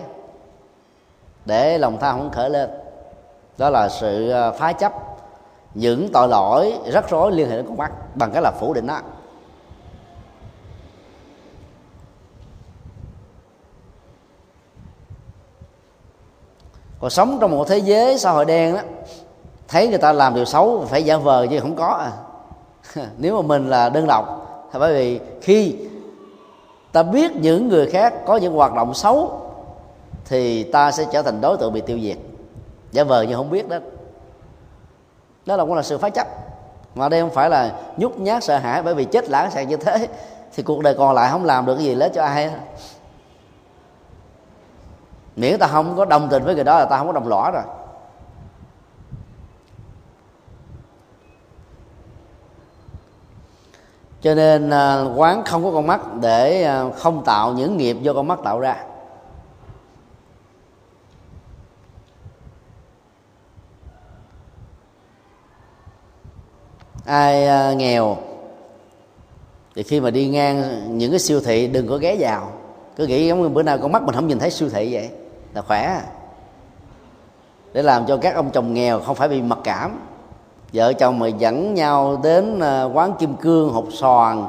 [1.45, 2.69] Để lòng tham không khởi lên.
[3.57, 4.93] Đó là sự à, phá chấp.
[5.73, 8.87] Những tội lỗi rắc rối liên hệ đến con mắt bằng cái là phủ định
[8.87, 9.01] đó
[16.99, 18.81] còn sống trong một thế giới xã hội đen đó,
[19.67, 22.11] thấy người ta làm điều xấu phải giả vờ chứ không có à.
[23.17, 25.75] Nếu mà mình là đơn độc, thì bởi vì khi
[26.91, 29.41] ta biết những người khác có những hoạt động xấu,
[30.25, 32.17] thì ta sẽ trở thành đối tượng bị tiêu diệt.
[32.91, 33.77] Giả vờ như không biết đó.
[35.45, 36.27] Đó là cũng là sự phá chấp.
[36.95, 39.77] Mà đây không phải là nhút nhát, sợ hãi, bởi vì chết lãng xẹt như
[39.77, 40.07] thế,
[40.55, 42.51] thì cuộc đời còn lại không làm được cái gì lớn cho ai
[45.35, 47.51] miễn ta không có đồng tình với người đó là ta không có đồng lõa
[47.51, 47.63] rồi.
[54.21, 58.13] Cho nên à, quán không có con mắt để à, không tạo những nghiệp do
[58.13, 58.85] con mắt tạo ra.
[67.05, 68.17] Ai à, nghèo
[69.75, 72.51] thì khi mà đi ngang những cái siêu thị, đừng có ghé vào.
[72.95, 75.09] Cứ nghĩ giống như bữa nào con mắt mình không nhìn thấy siêu thị vậy,
[75.53, 76.01] là khỏe.
[77.73, 80.08] Để làm cho các ông chồng nghèo không phải bị mặc cảm
[80.73, 84.47] vợ chồng mà dẫn nhau đến ờ, quán kim cương, hột xoàn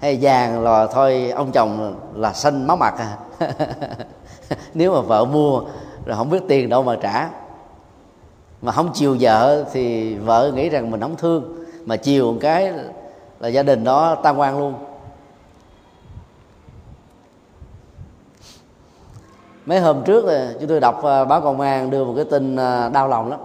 [0.00, 3.16] hay vàng là thôi, ông chồng là xanh máu mặt à.
[4.74, 5.60] Nếu mà vợ mua
[6.06, 7.28] rồi không biết tiền đâu mà trả.
[8.62, 11.64] Mà không chiều vợ thì vợ nghĩ rằng mình không thương.
[11.86, 12.72] Mà chiều một cái
[13.40, 14.74] là gia đình đó tan quan luôn.
[19.66, 20.24] Mấy hôm trước
[20.60, 23.40] chúng tôi đọc ờ, báo công an đưa một cái tin ờ, đau lòng lắm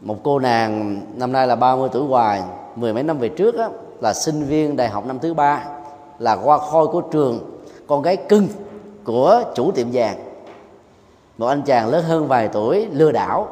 [0.00, 2.42] một cô nàng năm nay là 30 tuổi hoài
[2.76, 3.68] mười mấy năm về trước á,
[4.00, 5.64] là sinh viên đại học năm thứ ba
[6.18, 8.48] là qua khôi của trường con gái cưng
[9.04, 10.16] của chủ tiệm vàng.
[11.38, 13.48] Một anh chàng lớn hơn vài tuổi lừa đảo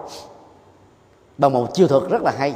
[1.39, 2.55] bằng một chiêu thuật rất là hay.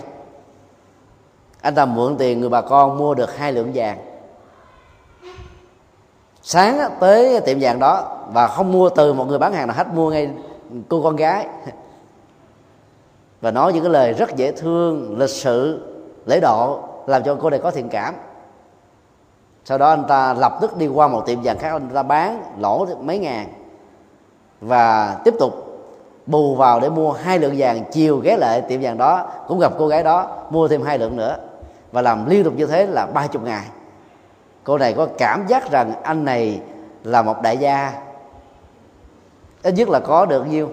[1.60, 3.98] Anh ta mượn tiền người bà con mua được hai lượng vàng.
[6.42, 9.86] Sáng tới tiệm vàng đó và không mua từ một người bán hàng nào hết
[9.94, 10.30] mua ngay
[10.88, 11.46] cô con gái
[13.40, 15.86] và nói những cái lời rất dễ thương, lịch sự,
[16.26, 18.14] lễ độ, làm cho cô này có thiện cảm.
[19.64, 22.42] Sau đó anh ta lập tức đi qua một tiệm vàng khác, anh ta bán,
[22.58, 23.48] lỗ mấy ngàn.
[24.60, 25.66] Và tiếp tục
[26.26, 29.72] bù vào để mua hai lượng vàng chiều ghé lại tiệm vàng đó, cũng gặp
[29.78, 31.36] cô gái đó, mua thêm hai lượng nữa.
[31.92, 33.66] Và làm liên tục như thế là ba chục ngày.
[34.64, 36.60] Cô này có cảm giác rằng anh này
[37.04, 37.92] là một đại gia.
[39.62, 40.70] Ít nhất là có được nhiêu?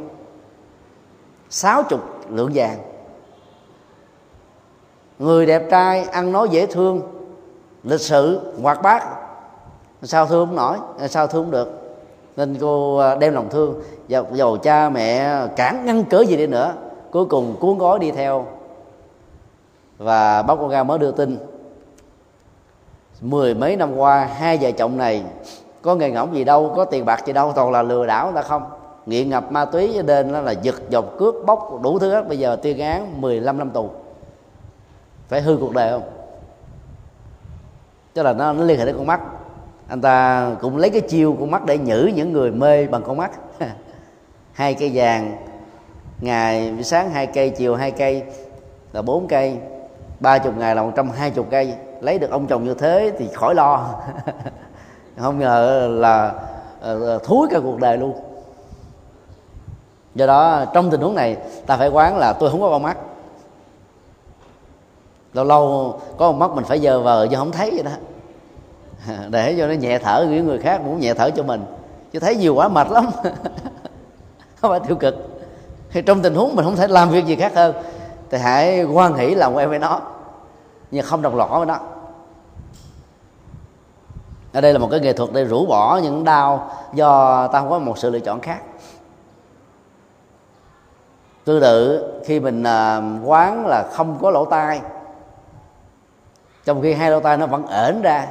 [1.50, 2.78] Sáu chục lượng vàng.
[5.20, 7.02] Người đẹp trai ăn nói dễ thương,
[7.84, 9.04] lịch sự, hoạt bát.
[10.04, 11.98] Sao thương không nổi sao thương không được?
[12.36, 16.48] Nên cô à, đem lòng thương và dầu cha mẹ cản ngăn cớ gì đi
[16.48, 16.74] nữa,
[17.12, 18.46] cuối cùng cuốn gói đi theo.
[19.98, 21.38] Và báo con ra mới đưa tin,
[23.22, 25.24] mười mấy năm qua hai vợ chồng này
[25.82, 28.42] có nghề ngỗng gì đâu, có tiền bạc gì đâu, toàn là lừa đảo ta
[28.42, 28.64] không
[29.08, 32.28] nghiện ngập ma túy cho nên nó là giật dọc cướp bóc đủ thứ hết.
[32.28, 33.90] Bây giờ tuyên án 15 năm tù.
[35.28, 36.10] Phải hư cuộc đời không?
[38.14, 39.22] Tức là nó, nó liên hệ đến con mắt.
[39.88, 43.18] Anh ta cũng lấy cái chiêu con mắt để nhử những người mê bằng con
[43.18, 43.32] mắt.
[44.54, 45.38] Hai cây vàng
[46.22, 48.24] ngày sáng hai cây chiều hai cây
[48.94, 49.58] là bốn cây.
[50.20, 51.74] Ba chục ngày là một trăm hai chục cây.
[52.02, 53.96] Lấy được ông chồng như thế thì khỏi lo.
[55.18, 56.34] Không ngờ là
[56.82, 58.27] ờ, ờ, thúi cả cuộc đời luôn
[60.18, 62.98] do đó, trong tình huống này, ta phải quán là tôi không có con mắt.
[65.34, 67.92] Lâu lâu có con mắt mình phải giờ vờ chứ không thấy vậy đó.
[69.30, 71.66] Để cho nó nhẹ thở với người khác muốn nhẹ thở cho mình.
[72.12, 73.08] Chứ thấy nhiều quá mệt lắm.
[74.62, 75.16] Không phải tiêu cực.
[75.92, 77.76] Thì trong tình huống mình không thể làm việc gì khác hơn,
[78.30, 80.02] thì hãy quan hỷ làm quen với nó.
[80.92, 81.80] Nhưng không đồng lõa với nó.
[84.54, 87.70] Ở đây là một cái nghệ thuật để rũ bỏ những đau do ta không
[87.70, 88.62] có một sự lựa chọn khác
[91.48, 94.82] tương tự khi mình à, quán là không có lỗ tai
[96.66, 98.28] trong khi hai lỗ tai nó vẫn ẩn ra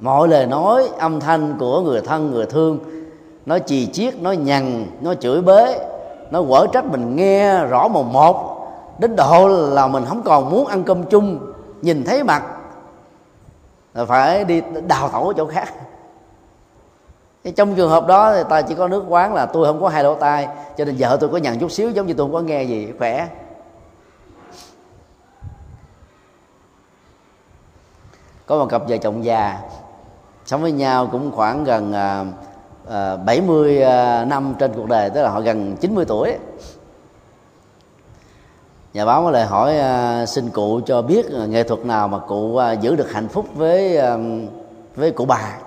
[0.00, 2.78] mọi lời nói âm thanh của người thân người thương
[3.46, 5.78] nó chì chiết nó nhằn nó chửi bới
[6.30, 8.68] nó quở trách mình nghe rõ một một
[8.98, 11.52] đến độ là mình không còn muốn ăn cơm chung
[11.82, 12.42] nhìn thấy mặt
[14.06, 15.74] phải đi đào tẩu ở chỗ khác
[17.50, 20.04] trong trường hợp đó thì ta chỉ có nước quán là tôi không có hai
[20.04, 22.40] lỗ tai cho nên vợ tôi có nhận chút xíu giống như tôi không có
[22.40, 23.28] nghe gì khỏe.
[28.46, 29.60] Có một cặp vợ chồng già
[30.46, 32.26] sống với nhau cũng khoảng gần uh,
[33.14, 36.36] uh, 70 uh, năm trên cuộc đời tức là họ gần 90 tuổi.
[38.94, 42.36] Nhà báo có lời hỏi uh, xin cụ cho biết nghệ thuật nào mà cụ
[42.36, 44.20] uh, giữ được hạnh phúc với uh,
[44.96, 45.65] với cụ bà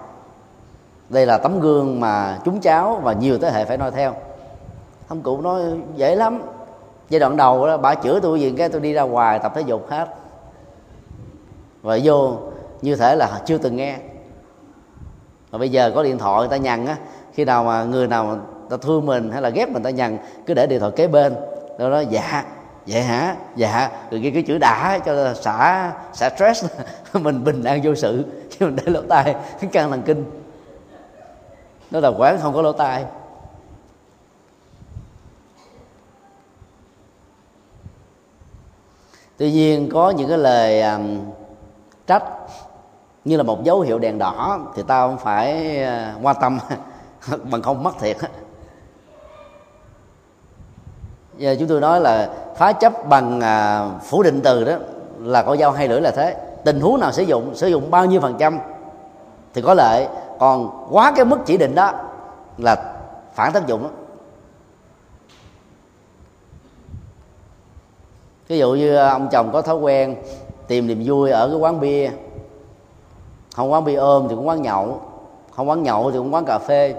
[1.09, 4.15] đây là tấm gương mà chúng cháu và nhiều thế hệ phải noi theo.
[5.07, 5.61] Ông cụ nói
[5.95, 6.41] dễ lắm.
[7.09, 9.61] Giai đoạn đầu đó, bà chữa tôi gì, cái tôi đi ra ngoài tập thể
[9.61, 10.07] dục hết.
[11.81, 12.37] Và vô,
[12.81, 13.97] như thể là chưa từng nghe.
[15.51, 16.95] Và bây giờ có điện thoại, người ta nhằn á,
[17.33, 18.35] khi nào mà người nào mà
[18.69, 21.35] ta thương mình hay là ghét mình, ta nhằn cứ để điện thoại kế bên.
[21.77, 22.45] Rồi nói dạ
[22.87, 23.35] vậy hả?
[23.55, 23.89] Dạ.
[24.11, 26.65] Rồi ghi cái chữ đã cho xả xả stress.
[27.13, 30.25] Mình bình an vô sự chứ mình để lỗ tai cái căng thần kinh
[31.91, 33.05] nó là quán không có lỗ tai.
[39.37, 41.19] Tuy nhiên có những cái lời um,
[42.07, 42.23] trách
[43.25, 46.59] như là một dấu hiệu đèn đỏ thì ta không phải uh, quan tâm
[47.51, 48.17] bằng không mất thiệt.
[51.37, 54.73] Giờ chúng tôi nói là phá chấp bằng uh, phủ định từ đó
[55.19, 56.35] là có dao hai lưỡi là thế.
[56.65, 58.59] Tình huống nào sử dụng sử dụng bao nhiêu phần trăm
[59.53, 60.07] thì có lợi
[60.39, 61.91] còn quá cái mức chỉ định đó
[62.57, 62.75] là
[63.33, 63.89] phản tác dụng đó.
[68.47, 70.15] ví dụ như à, ông chồng có thói quen
[70.67, 72.11] tìm niềm vui ở cái quán bia,
[73.55, 75.01] không quán bia ôm thì cũng quán nhậu,
[75.51, 76.95] không quán nhậu thì cũng quán cà phê,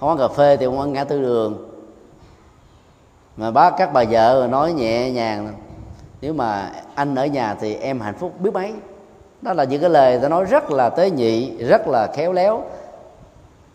[0.00, 1.70] không quán cà phê thì cũng quán ngã tư đường.
[3.36, 5.54] Mà bác, các bà vợ nói nhẹ nhàng,
[6.20, 8.72] nếu mà anh ở nhà thì em hạnh phúc biết mấy?
[9.42, 12.62] Đó là những cái lời ta nói rất là tế nhị, rất là khéo léo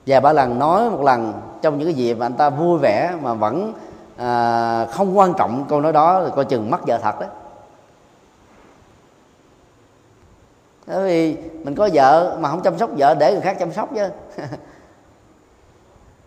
[0.07, 3.13] và ba lần nói một lần trong những cái gì mà anh ta vui vẻ
[3.21, 3.73] mà vẫn
[4.17, 7.29] à, không quan trọng câu nói đó thì coi chừng mất vợ thật đấy.
[10.87, 13.89] Bởi vì mình có vợ mà không chăm sóc vợ để người khác chăm sóc
[13.95, 14.09] chứ.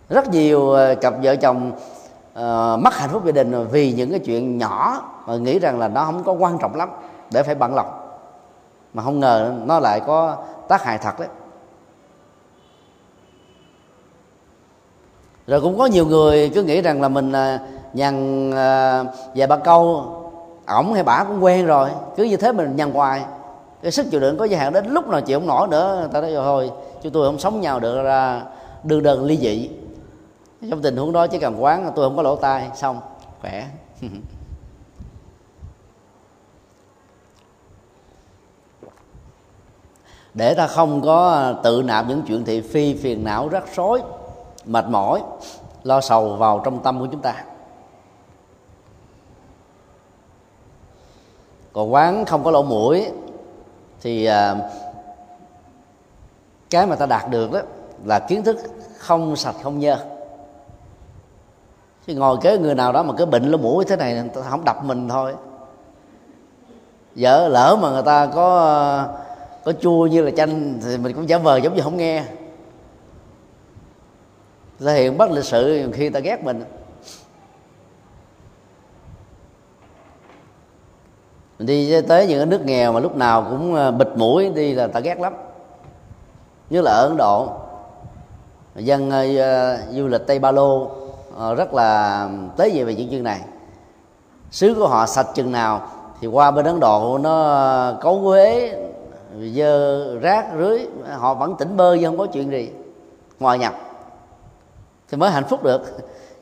[0.08, 1.72] Rất nhiều à, cặp vợ chồng
[2.32, 5.88] uh, mất hạnh phúc gia đình vì những cái chuyện nhỏ mà nghĩ rằng là
[5.88, 6.90] nó không có quan trọng lắm
[7.30, 8.00] để phải bận lòng.
[8.94, 10.36] Mà không ngờ nó lại có
[10.68, 11.28] tác hại thật đấy.
[15.48, 17.60] Rồi cũng có nhiều người cứ nghĩ rằng là mình à,
[17.92, 20.04] nhằn à, vài ba câu,
[20.66, 23.24] ổng hay bả cũng quen rồi, cứ như thế mình nhằn hoài.
[23.82, 26.08] Cái sức chịu đựng có giới hạn đến lúc nào chịu không nổi nữa, người
[26.12, 26.70] ta nói rồi thôi,
[27.02, 28.42] chúng tôi không sống nhau được ra
[28.84, 29.70] đương đơn ly dị.
[30.70, 33.00] Trong tình huống đó chỉ cần quán, tôi không có lỗ tai, xong,
[33.40, 33.66] khỏe.
[40.34, 44.00] Để ta không có à, tự nạp những chuyện thị phi phiền não rắc rối
[44.68, 45.22] mệt mỏi
[45.82, 47.44] lo sầu vào trong tâm của chúng ta.
[51.72, 53.06] Còn quán không có lỗ mũi
[54.00, 54.56] thì à,
[56.70, 57.60] cái mà ta đạt được đó
[58.04, 58.56] là kiến thức
[58.98, 59.98] không sạch không nhơ.
[62.06, 64.64] Chứ ngồi kế người nào đó mà cứ bệnh lỗ mũi thế này ta không
[64.64, 65.34] đập mình thôi.
[67.16, 69.06] Vợ lỡ mà người ta có à,
[69.64, 72.24] có chua như là chanh thì mình cũng giả vờ giống như không nghe
[74.80, 76.64] thể hiện bất lịch sự khi ta ghét mình.
[81.58, 84.74] Mình đi tới những cái nước nghèo mà lúc nào cũng à, bịt mũi đi
[84.74, 85.34] là ta ghét lắm.
[86.70, 87.52] Như là ở ấn độ.
[88.76, 93.22] Dân uh, du lịch tây ba lô uh, rất là tế gì về những chương
[93.22, 93.40] này.
[94.50, 98.74] Xứ của họ sạch chừng nào thì qua bên ấn độ nó cấu quế
[99.52, 102.70] dơ rác rưới họ vẫn tỉnh bơ nhưng không có chuyện gì.
[103.40, 103.74] Ngoài nhập
[105.08, 105.82] thì mới hạnh phúc được.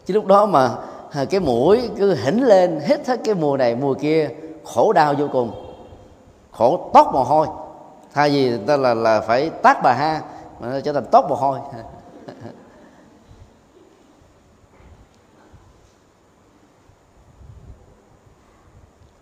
[0.07, 0.77] Chứ lúc đó mà
[1.11, 4.31] à, cái mũi cứ hỉnh lên hết hết cái mùa này, mùa kia,
[4.65, 5.51] khổ đau vô cùng.
[6.53, 7.47] Khổ tót mồ hôi.
[8.13, 10.23] Thay vì ta là là phải tát bà ha,
[10.61, 11.59] mà nó trở thành tót mồ hôi.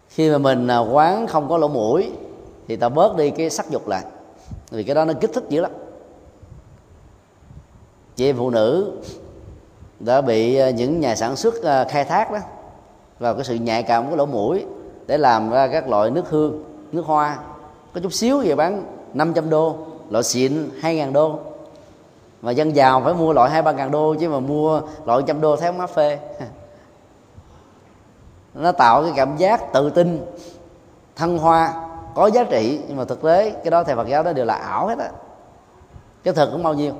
[0.08, 2.12] Khi mà mình à, quán không có lỗ mũi,
[2.68, 4.04] thì ta bớt đi cái sắc dục lại.
[4.70, 5.70] Vì cái đó nó kích thích dữ lắm.
[8.16, 9.00] Chị em phụ nữ
[10.00, 12.38] đã bị ờ, những nhà sản xuất ờ, khai thác đó,
[13.18, 14.66] vào cái sự nhạy cảm của lỗ mũi
[15.06, 17.38] để làm ra các loại nước hương, nước hoa.
[17.94, 18.84] Có chút xíu về bán
[19.14, 19.76] 500 đô,
[20.10, 21.38] loại xịn hai ngàn đô.
[22.42, 25.40] Mà dân giàu phải mua loại hai ba ngàn đô chứ mà mua loại trăm
[25.40, 26.18] đô thấy má phê.
[28.54, 30.26] Nó tạo cái cảm giác tự tin,
[31.16, 31.72] thăng hoa,
[32.14, 32.80] có giá trị.
[32.88, 35.10] Nhưng mà thực tế, cái đó thầy Phật giáo đó đều là ảo hết á.
[36.24, 36.94] Cái thật cũng bao nhiêu?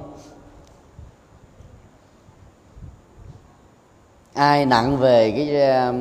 [4.34, 5.92] Ai nặng về cái ờ,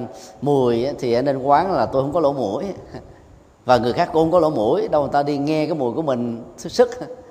[0.41, 2.63] mùi thì nên quán là tôi không có lỗ mũi.
[3.65, 5.93] Và người khác cũng không có lỗ mũi, đâu người ta đi nghe cái mùi
[5.93, 6.89] của mình sức sức.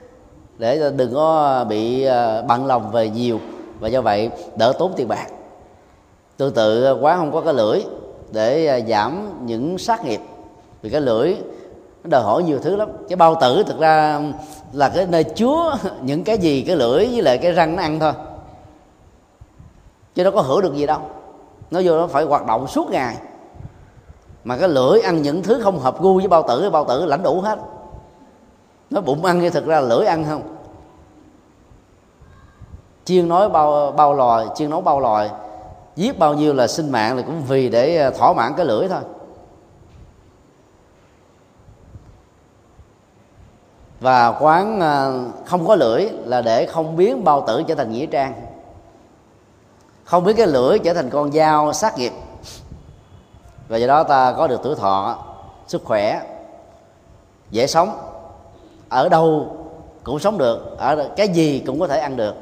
[0.59, 3.41] Để đừng có bị ờ, bận lòng về nhiều.
[3.81, 5.27] Và do vậy, đỡ tốn tiền bạc.
[6.37, 7.81] Tương tự ờ, quán không có cái lưỡi
[8.33, 10.21] để giảm những sát nghiệp.
[10.83, 11.35] Vì cái lưỡi
[12.05, 12.89] nó đòi hỏi nhiều thứ lắm.
[13.09, 14.21] Cái bao tử thực ra
[14.73, 18.01] là cái nơi chứa những cái gì, cái lưỡi với lại cái răng nó ăn
[18.01, 18.13] thôi
[20.15, 21.01] chứ nó có hưởng được gì đâu.
[21.71, 23.17] Nó vô nó phải hoạt động suốt ngày.
[24.45, 27.23] Mà cái lưỡi ăn những thứ không hợp gu với bao tử bao tử lãnh
[27.23, 27.59] đủ hết.
[28.91, 30.43] Nó bụng ăn như thực ra là lưỡi ăn không?
[33.05, 35.31] Chiên nói bao bao loài, chiên nấu bao loài,
[35.97, 38.89] giết bao nhiêu là sinh mạng là cũng vì để à, thỏa mãn cái lưỡi
[38.89, 39.01] thôi.
[44.01, 45.13] Và quán à,
[45.45, 48.52] không có lưỡi là để không biến bao tử trở thành nghĩa trang
[50.05, 52.13] không biết cái lưỡi trở thành con dao sát nghiệp.
[53.69, 55.19] Và do đó ta có được tuổi thọ
[55.67, 56.23] sức khỏe
[57.51, 57.99] dễ sống.
[58.89, 59.57] Ở đâu
[60.05, 62.35] cũng sống được ở cái gì cũng có thể ăn được.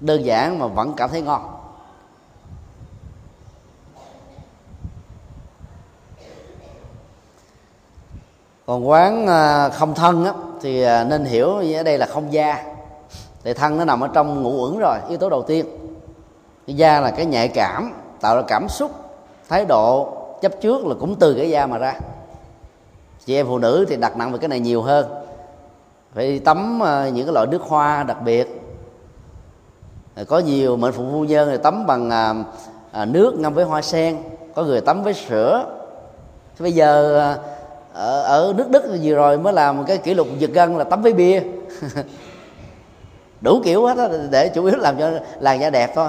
[0.00, 1.52] Đơn giản mà vẫn cảm thấy ngon.
[8.66, 12.64] Còn quán à, không thân á, thì à, nên hiểu ở đây là không da
[13.44, 15.85] thì thân nó nằm ở trong ngũ uẩn rồi yếu tố đầu tiên
[16.66, 18.90] cái da là cái nhạy cảm tạo ra cảm xúc
[19.48, 21.94] thái độ chấp trước là cũng từ cái da mà ra.
[23.26, 25.06] Chị em phụ nữ thì đặt nặng về cái này nhiều hơn.
[26.14, 28.62] Phải đi tắm ờ, những cái loại nước hoa đặc biệt.
[30.28, 32.34] Có nhiều mệnh phụ phu nhân thì tắm bằng ờ,
[32.92, 34.16] ờ, nước ngâm với hoa sen.
[34.54, 35.64] Có người tắm với sữa.
[36.58, 37.18] Thế bây giờ
[37.92, 40.84] ở, ở nước đức vừa rồi mới làm một cái kỷ lục giật gân là
[40.84, 41.42] tắm với bia.
[43.40, 45.10] Đủ kiểu hết đó, để chủ yếu làm cho
[45.40, 46.08] làn da đẹp thôi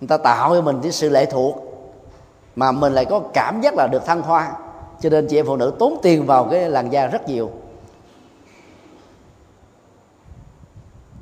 [0.00, 1.56] người ta tạo cho mình cái sự lệ thuộc
[2.56, 4.52] mà mình lại có cảm giác là được thăng hoa.
[5.00, 7.50] Cho nên chị em phụ nữ tốn tiền vào cái làn da rất nhiều.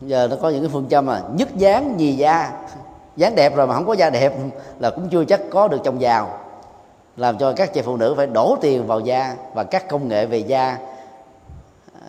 [0.01, 2.53] Giờ nó có những cái phương châm mà nhất dáng nhì da.
[3.17, 4.33] Dáng đẹp rồi mà không có da đẹp
[4.79, 6.39] là cũng chưa chắc có được chồng giàu.
[7.17, 10.27] Làm cho các chị phụ nữ phải đổ tiền vào da và các công nghệ
[10.27, 10.79] về da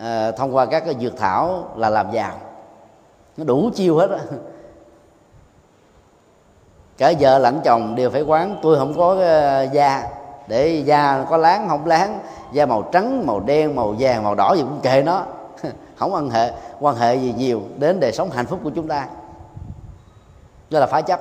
[0.02, 2.34] à, thông qua các cái dược thảo là làm giàu.
[3.38, 4.18] Nó đủ chiêu hết đó
[7.00, 10.04] cả vợ lẫn chồng đều phải quán, tôi không có ờ, da,
[10.48, 12.20] để da có láng không láng,
[12.52, 15.24] da màu trắng, màu đen, màu vàng, màu đỏ gì cũng kệ nó.
[15.96, 19.08] Không quan hệ quan hệ gì nhiều đến đời sống hạnh phúc của chúng ta.
[20.70, 21.20] Đó là phá chấp.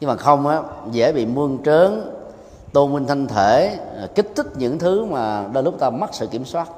[0.00, 2.12] Nhưng mà không á, dễ bị mương trớn,
[2.72, 6.26] tôn minh thanh thể ờ, kích thích những thứ mà đôi lúc ta mất sự
[6.26, 6.68] kiểm soát.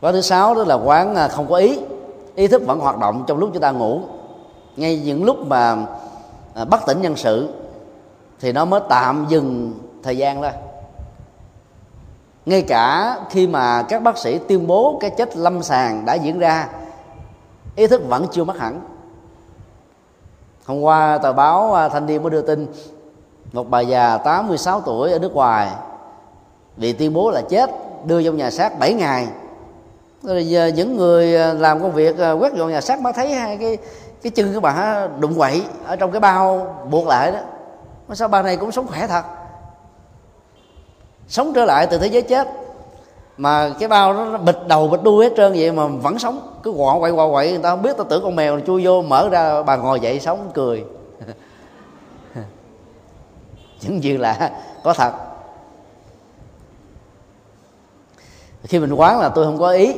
[0.00, 1.78] Và thứ sáu đó là quán ờ, không có ý
[2.40, 4.00] ý thức vẫn hoạt động trong lúc chúng ta ngủ.
[4.76, 5.86] Ngay những lúc mà
[6.54, 7.48] à, bất tỉnh nhân sự
[8.40, 10.52] thì nó mới tạm dừng thời gian ra
[12.46, 16.38] ngay cả khi mà các bác sĩ tuyên bố cái chết lâm sàng đã diễn
[16.38, 16.68] ra,
[17.76, 18.80] ý thức vẫn chưa mất hẳn.
[20.66, 22.66] Hôm qua tờ báo à, thanh niên mới đưa tin
[23.52, 25.70] một bà già 86 tuổi ở nước ngoài
[26.76, 27.70] bị tuyên bố là chết,
[28.04, 29.28] đưa trong nhà xác 7 ngày
[30.22, 33.34] rồi giờ những người à, làm công việc à, quét dọn nhà xác mới thấy
[33.34, 33.78] hai cái
[34.22, 37.38] cái chân của bà đụng quậy ở trong cái bao buộc lại đó.
[38.08, 39.24] Mà sao bà này cũng sống khỏe thật?
[41.28, 42.48] Sống trở lại từ thế giới chết.
[43.36, 46.58] Mà cái bao nó, nó bịt đầu bịt đuôi hết trơn vậy mà vẫn sống.
[46.62, 49.02] Cứ quọ quậy quọ quậy người ta không biết ta tưởng con mèo chui vô
[49.02, 50.84] mở ra bà ngồi dậy sống cười.
[53.80, 54.50] Những chuyện là
[54.84, 55.29] có thật.
[58.62, 59.94] Khi mình quán là tôi không có ý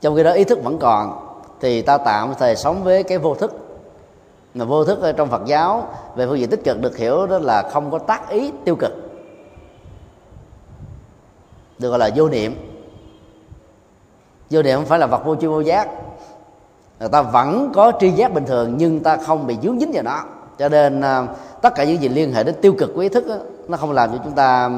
[0.00, 1.24] trong khi đó ý thức vẫn còn
[1.60, 3.52] thì ta tạm thời sống với cái vô thức.
[4.54, 7.62] Mà vô thức trong Phật giáo về phương diện tích cực được hiểu đó là
[7.62, 8.92] không có tác ý tiêu cực
[11.78, 12.54] được gọi là vô niệm.
[14.50, 15.88] Vô niệm không phải là vật vô chi vô giác.
[17.00, 20.02] Người ta vẫn có tri giác bình thường nhưng ta không bị dướng dính vào
[20.02, 20.24] nó.
[20.58, 21.26] Cho nên à,
[21.62, 23.36] tất cả những gì liên hệ đến tiêu cực của ý thức đó,
[23.68, 24.70] nó không làm cho chúng ta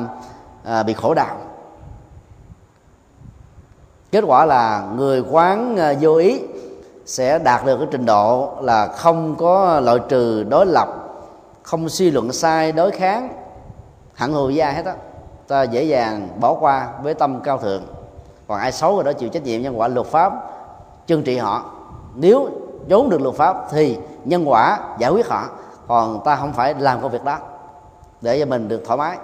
[0.64, 1.36] à, bị khổ đau
[4.12, 6.42] kết quả là người quán ờ, vô ý
[7.06, 10.88] sẽ đạt được cái trình độ là không có loại trừ, đối lập,
[11.62, 13.28] không suy luận sai, đối kháng.
[14.14, 14.94] Hẳn thù với ai hết á,
[15.48, 17.82] ta dễ dàng bỏ qua với tâm cao thượng.
[18.48, 20.32] Còn ai xấu rồi đó chịu trách nhiệm nhân quả luật pháp,
[21.06, 21.64] trừng trị họ.
[22.14, 22.48] Nếu
[22.88, 25.44] trốn được luật pháp thì nhân quả giải quyết họ,
[25.86, 27.38] còn ta không phải làm công việc đó
[28.20, 29.18] để cho mình được thoải mái.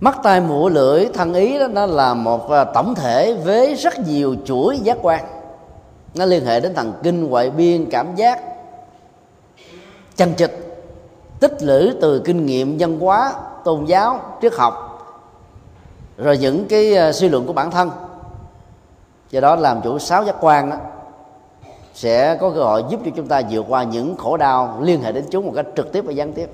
[0.00, 3.98] Mắt tai mũi lưỡi thân ý đó nó là một à, tổng thể với rất
[3.98, 5.24] nhiều chuỗi giác quan.
[6.14, 8.40] Nó liên hệ đến thần kinh ngoại biên cảm giác
[10.16, 10.86] chân trịch
[11.40, 13.32] tích lũy từ kinh nghiệm văn hóa
[13.64, 14.86] tôn giáo triết học
[16.16, 17.90] rồi những cái à, suy luận của bản thân.
[19.30, 20.76] Do đó làm chủ sáu giác quan đó,
[21.94, 25.12] sẽ có cơ hội giúp cho chúng ta vượt qua những khổ đau liên hệ
[25.12, 26.50] đến chúng một cách trực tiếp và gián tiếp.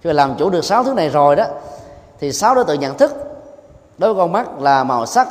[0.00, 1.44] Khi làm chủ được sáu thứ này rồi đó
[2.22, 3.14] thì sáu đối tượng nhận thức
[3.98, 5.28] đối với con mắt là màu sắc,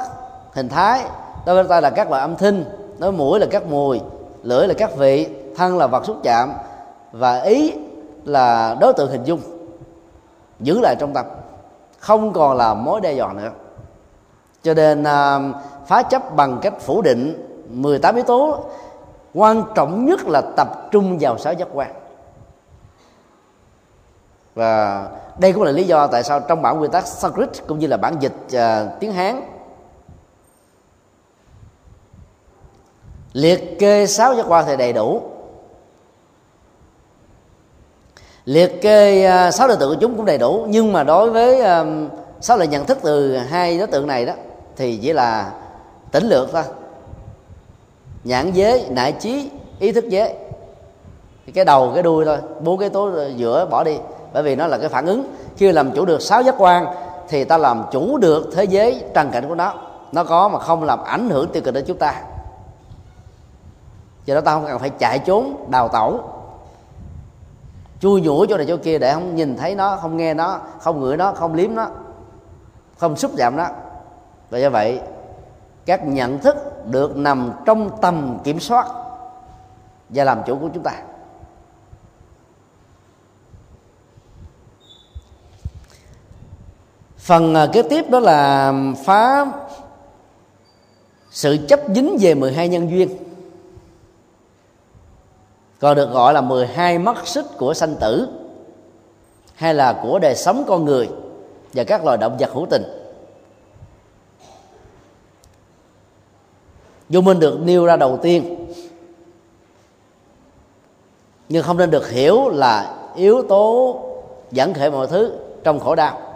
[0.53, 1.05] hình thái,
[1.45, 2.63] đối với tay là các loại âm thanh,
[2.97, 4.01] đối với mũi là các mùi,
[4.43, 6.53] lưỡi là các vị, thân là vật xúc chạm
[7.11, 7.73] và ý
[8.25, 9.39] là đối tượng hình dung,
[10.59, 11.25] giữ lại trong tâm,
[11.99, 13.51] không còn là mối đe dọa nữa.
[14.63, 15.39] Cho nên à,
[15.87, 18.59] phá chấp bằng cách phủ định 18 yếu tố,
[19.33, 21.91] quan trọng nhất là tập trung vào sáu giác quan.
[24.55, 25.07] Và
[25.41, 27.97] đây cũng là lý do tại sao trong bản nguyên tắc Sanskrit cũng như là
[27.97, 29.41] bản dịch uh, tiếng Hán
[33.33, 35.21] liệt kê sáu giác quan thì đầy đủ.
[38.45, 41.61] Liệt kê uh, sáu đối tượng của chúng cũng đầy đủ nhưng mà đối với
[41.61, 42.11] uh,
[42.41, 44.33] sáu loại nhận thức từ hai đối tượng này đó
[44.75, 45.51] thì chỉ là
[46.11, 46.63] tỉnh lược thôi.
[48.23, 50.33] Nhãn giới nại trí ý thức giới.
[51.53, 53.97] Cái đầu cái đuôi thôi bốn cái tố giữa bỏ đi
[54.33, 55.35] bởi vì nó là cái phản ứng.
[55.57, 56.85] Khi làm chủ được sáu giác quan,
[57.27, 59.73] thì ta làm chủ được thế giới trần cảnh của nó.
[60.11, 62.21] Nó có mà không làm ảnh hưởng tiêu cực đến chúng ta.
[64.25, 66.19] Do đó ta không cần phải chạy trốn, đào tẩu.
[67.99, 70.99] Chui nhủi chỗ này chỗ kia để không nhìn thấy nó, không nghe nó, không
[70.99, 71.87] ngửi nó, không liếm nó,
[72.97, 73.67] không xúc chạm nó.
[74.49, 74.99] Và do vậy,
[75.85, 78.87] các nhận thức được nằm trong tầm kiểm soát
[80.09, 80.91] và làm chủ của chúng ta.
[87.21, 88.73] Phần à, kế tiếp đó là
[89.05, 89.45] phá
[91.31, 93.09] sự chấp dính về 12 nhân duyên.
[95.79, 98.27] Còn được gọi là 12 mắt xích của sanh tử,
[99.55, 101.09] hay là của đời sống con người
[101.73, 102.83] và các loài động vật hữu tình.
[107.09, 108.67] Vô minh được nêu ra đầu tiên,
[111.49, 113.99] nhưng không nên được hiểu là yếu tố
[114.51, 116.30] dẫn khởi mọi thứ trong khổ đau.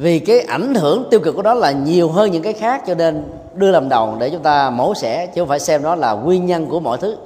[0.00, 2.94] Vì cái ảnh hưởng tiêu cực của đó là nhiều hơn những cái khác cho
[2.94, 3.24] nên
[3.54, 6.46] đưa làm đầu để chúng ta mổ xẻ chứ không phải xem đó là nguyên
[6.46, 7.16] nhân của mọi thứ.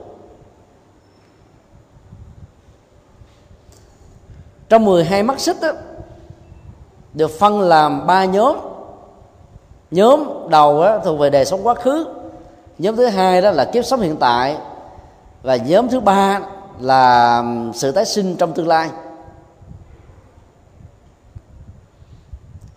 [4.68, 5.72] Trong 12 mắt xích đó,
[7.14, 8.56] được phân làm ba nhóm.
[9.90, 12.06] Nhóm đầu đó, thuộc về đời sống quá khứ.
[12.78, 14.56] Nhóm thứ hai đó là kiếp sống hiện tại.
[15.42, 16.40] Và nhóm thứ ba
[16.80, 17.42] là
[17.74, 18.90] sự tái sinh trong tương lai.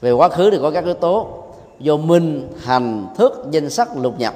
[0.06, 1.28] Về quá khứ thì có các yếu tố.
[1.80, 4.34] Do minh, hành, thức, danh sắc, lục nhập.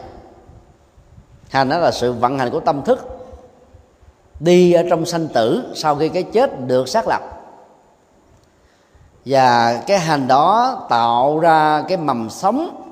[1.50, 3.30] Hành đó là sự vận hành của tâm thức.
[4.40, 7.22] Đi ở trong sanh tử, sau khi cái chết được xác lập.
[9.26, 12.86] Và cái hành đó tạo ra cái mầm sống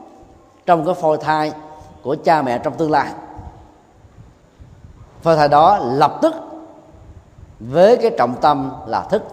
[0.65, 1.51] trong cái phôi thai
[2.03, 3.11] của cha mẹ trong tương lai.
[5.21, 6.35] Phôi thai đó lập tức
[7.59, 9.23] với cái trọng tâm là thức.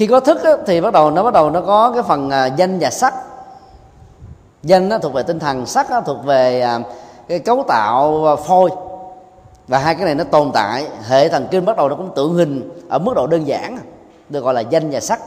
[0.00, 2.46] Khi có thức á, thì bắt đầu nó bắt đầu nó có cái phần à,
[2.46, 3.14] danh và sắc.
[4.62, 6.80] Danh nó thuộc về tinh thần sắc nó thuộc về à,
[7.28, 8.70] cái cấu tạo à, phôi.
[9.68, 12.34] Và hai cái này nó tồn tại hệ thần kinh bắt đầu nó cũng tượng
[12.34, 13.78] hình ở mức độ đơn giản
[14.28, 15.20] được gọi là danh và sắc.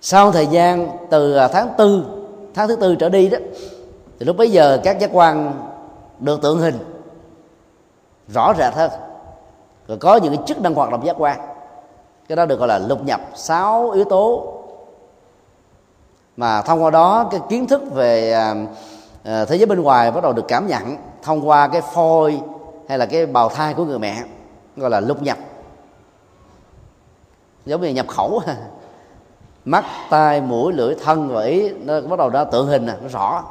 [0.00, 2.04] Sau thời gian từ à, tháng tư
[2.54, 3.38] tháng thứ tư trở đi đó
[4.18, 5.54] thì lúc bấy giờ các giác quan
[6.18, 6.78] được tượng hình
[8.28, 8.90] rõ rệt hơn
[9.88, 11.40] rồi có những cái chức năng hoạt động giác quan.
[12.28, 14.54] Cái đó được gọi là lục nhập sáu yếu tố.
[16.36, 18.54] Mà thông qua đó cái kiến thức về à,
[19.24, 22.40] à, thế giới bên ngoài bắt đầu được cảm nhận thông qua cái phôi
[22.88, 24.22] hay là cái bào thai của người mẹ
[24.76, 25.38] gọi là lục nhập.
[27.66, 28.40] Giống như nhập khẩu.
[29.64, 33.08] Mắt tai mũi lưỡi thân và ý nó bắt đầu nó tượng hình nè nó
[33.08, 33.44] rõ.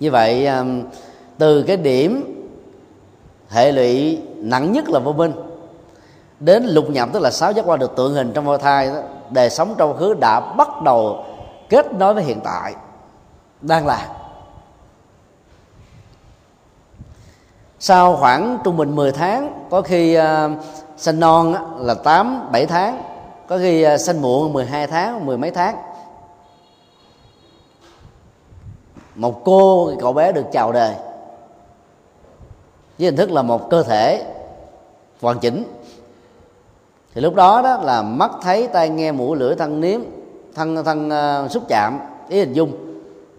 [0.00, 0.64] Như vậy à,
[1.38, 2.37] từ cái điểm
[3.48, 5.32] hệ lụy nặng nhất là vô minh.
[6.40, 9.00] Đến lục nhập tức là sáu giác quan được tượng hình trong bào thai đó,
[9.30, 11.24] đời sống trong khứ đã bắt đầu
[11.68, 12.74] kết nối với hiện tại
[13.60, 14.08] đang là.
[17.80, 20.64] Sau khoảng trung bình 10 tháng có khi ờ, uh,
[20.96, 23.02] sinh non là 8 7 tháng
[23.48, 25.76] có khi ờ, uh, sinh muộn 12 tháng mười mấy tháng.
[29.14, 30.94] Một cô cậu bé được chào đời
[32.98, 34.24] với hình thức là một cơ thể
[35.20, 35.64] hoàn chỉnh.
[37.14, 40.00] Thì lúc đó đó là mắt thấy tai nghe mũi lưỡi thân nếm
[40.54, 41.10] thân thân
[41.44, 42.72] uh, xúc chạm ý hình dung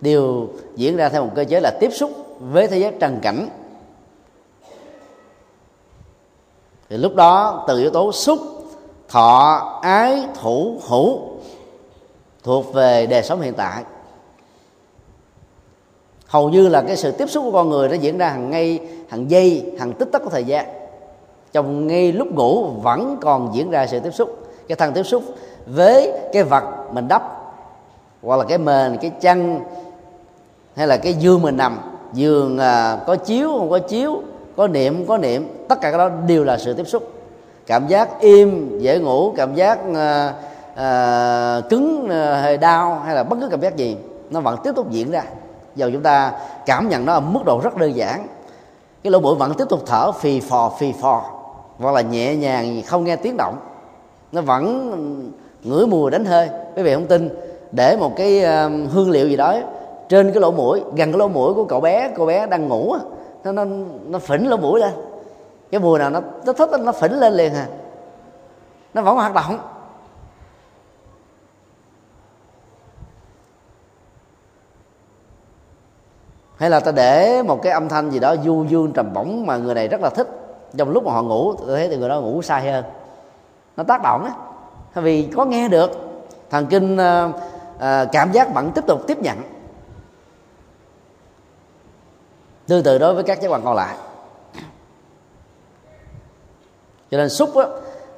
[0.01, 3.49] đều diễn ra theo một cơ chế là tiếp xúc với thế giới trần cảnh.
[6.89, 8.39] Thì lúc đó từ yếu tố xúc
[9.09, 11.19] thọ ái thủ hữu
[12.43, 13.83] thuộc về đời sống hiện tại
[16.29, 18.79] hầu như là cái sự tiếp xúc của con người nó diễn ra hàng ngay
[19.09, 20.65] hàng giây hàng tích tắc của thời gian.
[21.51, 24.47] Trong ngay lúc ngủ vẫn còn diễn ra sự tiếp xúc.
[24.67, 25.23] Cái thân tiếp xúc
[25.67, 26.63] với cái vật
[26.93, 27.23] mình đắp
[28.21, 29.59] hoặc là cái mền cái chăn
[30.75, 31.79] hay là cái giường mình nằm
[32.13, 34.21] giường à, có chiếu không có chiếu
[34.57, 37.13] có niệm có niệm tất cả cái đó đều là sự tiếp xúc.
[37.65, 40.33] Cảm giác im dễ ngủ cảm giác à,
[40.75, 43.97] à, cứng à, hơi đau hay là bất cứ cảm giác gì
[44.29, 45.23] nó vẫn tiếp tục diễn ra
[45.75, 46.31] dầu chúng ta
[46.65, 48.27] cảm nhận nó ở mức độ rất đơn giản.
[49.03, 51.23] Cái lỗ mũi vẫn tiếp tục thở, phì phò phì phò.
[51.79, 53.55] Hoặc là nhẹ nhàng, không nghe tiếng động.
[54.31, 55.31] Nó vẫn
[55.63, 56.49] ngửi mùi đánh hơi.
[56.75, 57.29] Quý vị không tin,
[57.71, 59.55] để một cái um, hương liệu gì đó
[60.09, 62.95] trên cái lỗ mũi, gần cái lỗ mũi của cậu bé, cô bé đang ngủ
[63.43, 63.65] nó nó
[64.07, 64.91] nó phỉnh lỗ mũi lên.
[65.71, 67.67] Cái mùi nào nó nó thích nó phỉnh lên liền à.
[68.93, 69.59] Nó vẫn hoạt động.
[76.59, 79.57] Hay là ta để một cái âm thanh gì đó du dương trầm bổng mà
[79.57, 80.27] người này rất là thích.
[80.77, 82.85] Trong lúc mà họ ngủ tôi thấy thì người đó ngủ sai hơn.
[83.77, 84.31] Nó tác động á.
[85.01, 85.91] Vì có nghe được.
[86.49, 86.97] Thần kinh
[87.79, 89.37] à, cảm giác vẫn tiếp tục tiếp nhận.
[92.67, 93.95] Tương tự đối với các giác quan còn lại.
[97.11, 97.65] Cho nên xúc á,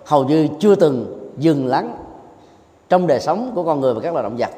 [0.05, 1.97] hầu như chưa từng dừng lắng
[2.89, 4.49] trong đời sống của con người và các loài động vật.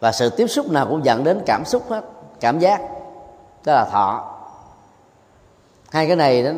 [0.00, 2.04] Và sự tiếp xúc nào cũng dẫn đến cảm xúc hết
[2.40, 2.80] cảm giác.
[3.64, 4.34] Đó là thọ.
[5.90, 6.52] Hai cái này nó,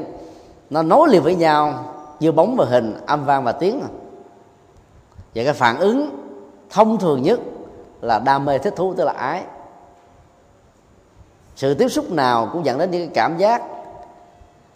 [0.71, 1.85] nó nối liền với nhau
[2.21, 3.83] như bóng và hình âm vang và tiếng.
[5.35, 6.11] Và cái phản ứng
[6.71, 7.41] thông thường nhất
[8.01, 9.43] là đam mê thích thú tức là ái.
[11.57, 13.63] Sự tiếp xúc nào cũng dẫn đến những cái cảm giác.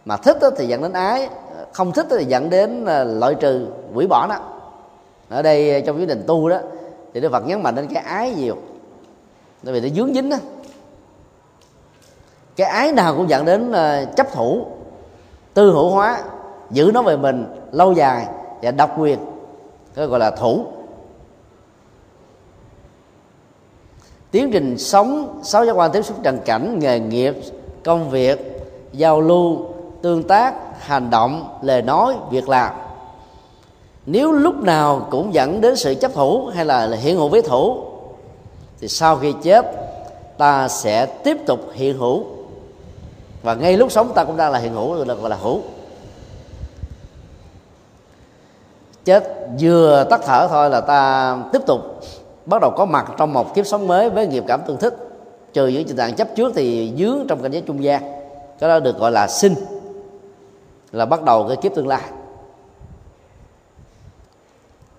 [0.05, 1.29] Mà thích thì dẫn đến ái
[1.73, 4.37] không thích thì dẫn đến ờ, loại trừ quỷ bỏ đó.
[5.29, 6.59] Ở đây ờ, trong quyết định tu đó
[7.15, 8.57] thì đức phật nhấn mạnh đến cái ái nhiều.
[9.63, 10.37] Bởi vì nó dướng dính đó
[12.57, 14.67] cái ái nào cũng dẫn đến ờ, chấp thủ,
[15.55, 16.23] tư hữu hóa,
[16.71, 18.27] giữ nó về mình lâu dài
[18.63, 19.19] và độc quyền
[19.95, 20.67] cái gọi là thủ.
[24.31, 27.35] Tiến trình sống, sáu giác quan tiếp xúc trần cảnh, nghề nghiệp,
[27.85, 28.61] công việc,
[28.93, 29.67] giao lưu,
[30.03, 32.75] tương tác, hành động, lời nói, việc làm
[34.07, 37.77] nếu lúc nào cũng dẫn đến sự chấp thủ hay là hiện hữu với thủ,
[38.81, 39.67] thì sau khi chết,
[40.39, 42.25] ta sẽ tiếp tục hiện hữu.
[43.43, 45.61] Và ngay lúc sống, ta cũng đang là hiện hữu gọi là gọi là hữu.
[49.05, 49.25] Chết
[49.61, 51.81] vừa tắt thở thôi là ta tiếp tục
[52.47, 54.97] bắt đầu có mặt trong một kiếp sống mới với nghiệp cảm tương thích
[55.53, 58.03] trừ những tình trạng chấp trước thì dướng trong cảnh giới trung gian.
[58.59, 59.55] Cái đó được gọi là sinh,
[60.93, 62.03] là bắt đầu cái kiếp tương lai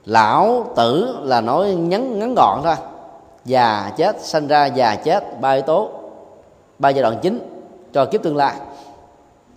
[0.06, 2.76] lão tử là nói ngắn ngắn gọn thôi.
[3.46, 5.90] Già chết, sanh ra già chết, ba yếu tố,
[6.80, 7.40] ba giai đoạn chính
[7.94, 8.56] cho kiếp tương lai.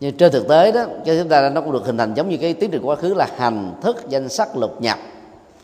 [0.01, 2.37] Nhưng trên thực tế đó, cho chúng ta nó cũng được hình thành giống như
[2.37, 4.99] cái tiến trình quá khứ là hành thức, danh sắc, lục nhập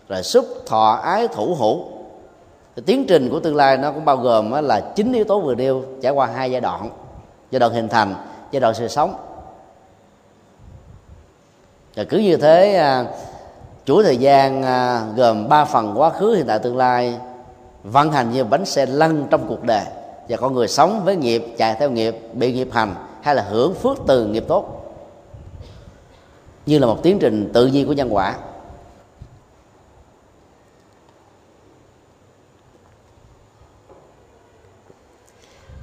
[0.09, 1.85] rồi xúc, thọ, ái, thủ, hữu.
[2.87, 5.83] Tiến trình của tương lai nó cũng bao gồm là chín yếu tố vừa nêu,
[6.03, 6.91] trải qua hai giai đoạn.
[7.51, 8.15] Giai đoạn hình thành,
[8.51, 9.15] giai đoạn sự sống.
[11.95, 13.05] Và cứ như thế à,
[13.87, 17.19] chuỗi thời gian à, gồm ba phần quá khứ, hiện tại, tương lai,
[17.85, 19.85] vận hành như bánh xe lăn trong cuộc đời.
[20.29, 23.75] Và con người sống với nghiệp, chạy theo nghiệp, bị nghiệp hành, hay là hưởng
[23.75, 24.81] phước từ nghiệp tốt.
[26.67, 28.35] Như là một tiến trình tự nhiên của nhân quả.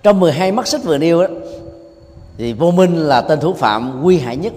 [0.03, 1.27] Trong 12 mắt xích vừa nêu đó,
[2.37, 4.53] thì vô minh là tên thủ phạm nguy hại nhất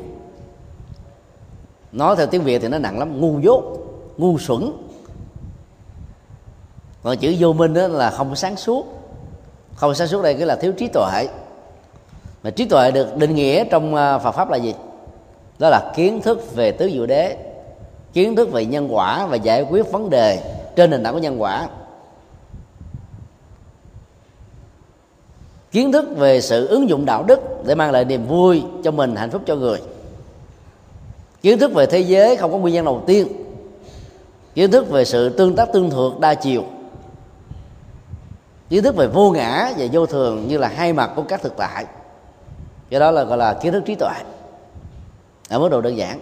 [1.95, 3.63] nói theo tiếng việt thì nó nặng lắm, ngu dốt,
[4.17, 4.73] ngu xuẩn.
[7.03, 8.87] Còn chữ vô minh đó là không sáng suốt.
[9.75, 11.29] Không sáng suốt đây cái là thiếu trí tuệ.
[12.43, 14.75] Mà trí tuệ được định nghĩa trong à, Phật pháp là gì?
[15.59, 17.37] Đó là kiến thức về tứ diệu đế,
[18.13, 21.43] kiến thức về nhân quả và giải quyết vấn đề trên nền tảng của nhân
[21.43, 21.69] quả.
[25.71, 29.17] Kiến thức về sự ứng dụng đạo đức để mang lại niềm vui cho mình,
[29.17, 29.81] hạnh phúc cho người
[31.45, 33.29] kiến thức về thế giới không có nguyên nhân đầu tiên.
[34.55, 36.65] Kiến thức về sự tương tác tương thuộc đa chiều.
[38.69, 41.57] Kiến thức về vô ngã và vô thường như là hai mặt của các thực
[41.57, 41.85] tại.
[42.91, 44.13] Cái đó là gọi là kiến thức trí tuệ.
[45.49, 46.21] Ở mức độ đơn giản.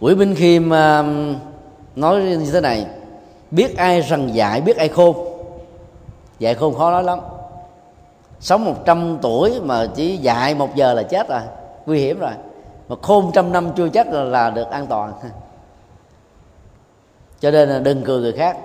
[0.00, 1.36] Quỷ Minh Khiêm um,
[1.96, 2.86] nói như thế này,
[3.50, 5.16] biết ai rằng dạy biết ai khôn.
[6.38, 7.18] Dạy khôn khó nói lắm.
[8.40, 11.40] Sống 100 tuổi mà chỉ dạy một giờ là chết rồi
[11.86, 12.32] nguy hiểm rồi.
[12.88, 15.12] Mà khôn trăm năm chưa chắc là, là được an toàn.
[17.40, 18.56] Cho nên là đừng cười người khác.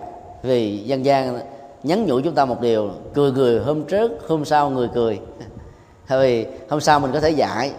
[0.44, 1.40] Vì dân gian
[1.84, 5.20] nhắn nhủ chúng ta một điều cười cười hôm trước hôm sau người cười.
[6.10, 7.72] Vì hôm sau mình có thể dạy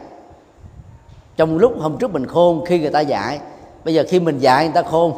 [1.36, 3.41] trong lúc hôm trước mình khôn khi người ta dạy
[3.84, 5.12] bây giờ khi mình dạy người ta khôn.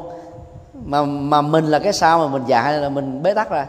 [0.85, 3.67] Mà mà mình là cái sao mà mình dạy là mình bế tắc ra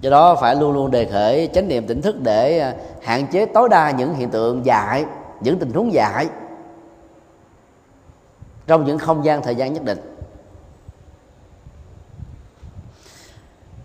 [0.00, 3.46] do đó phải luôn luôn đề khởi chánh niệm tỉnh thức để à, hạn chế
[3.46, 5.04] tối đa những hiện tượng dại,
[5.40, 6.28] những tình huống dại
[8.66, 9.98] trong những không gian thời gian nhất định.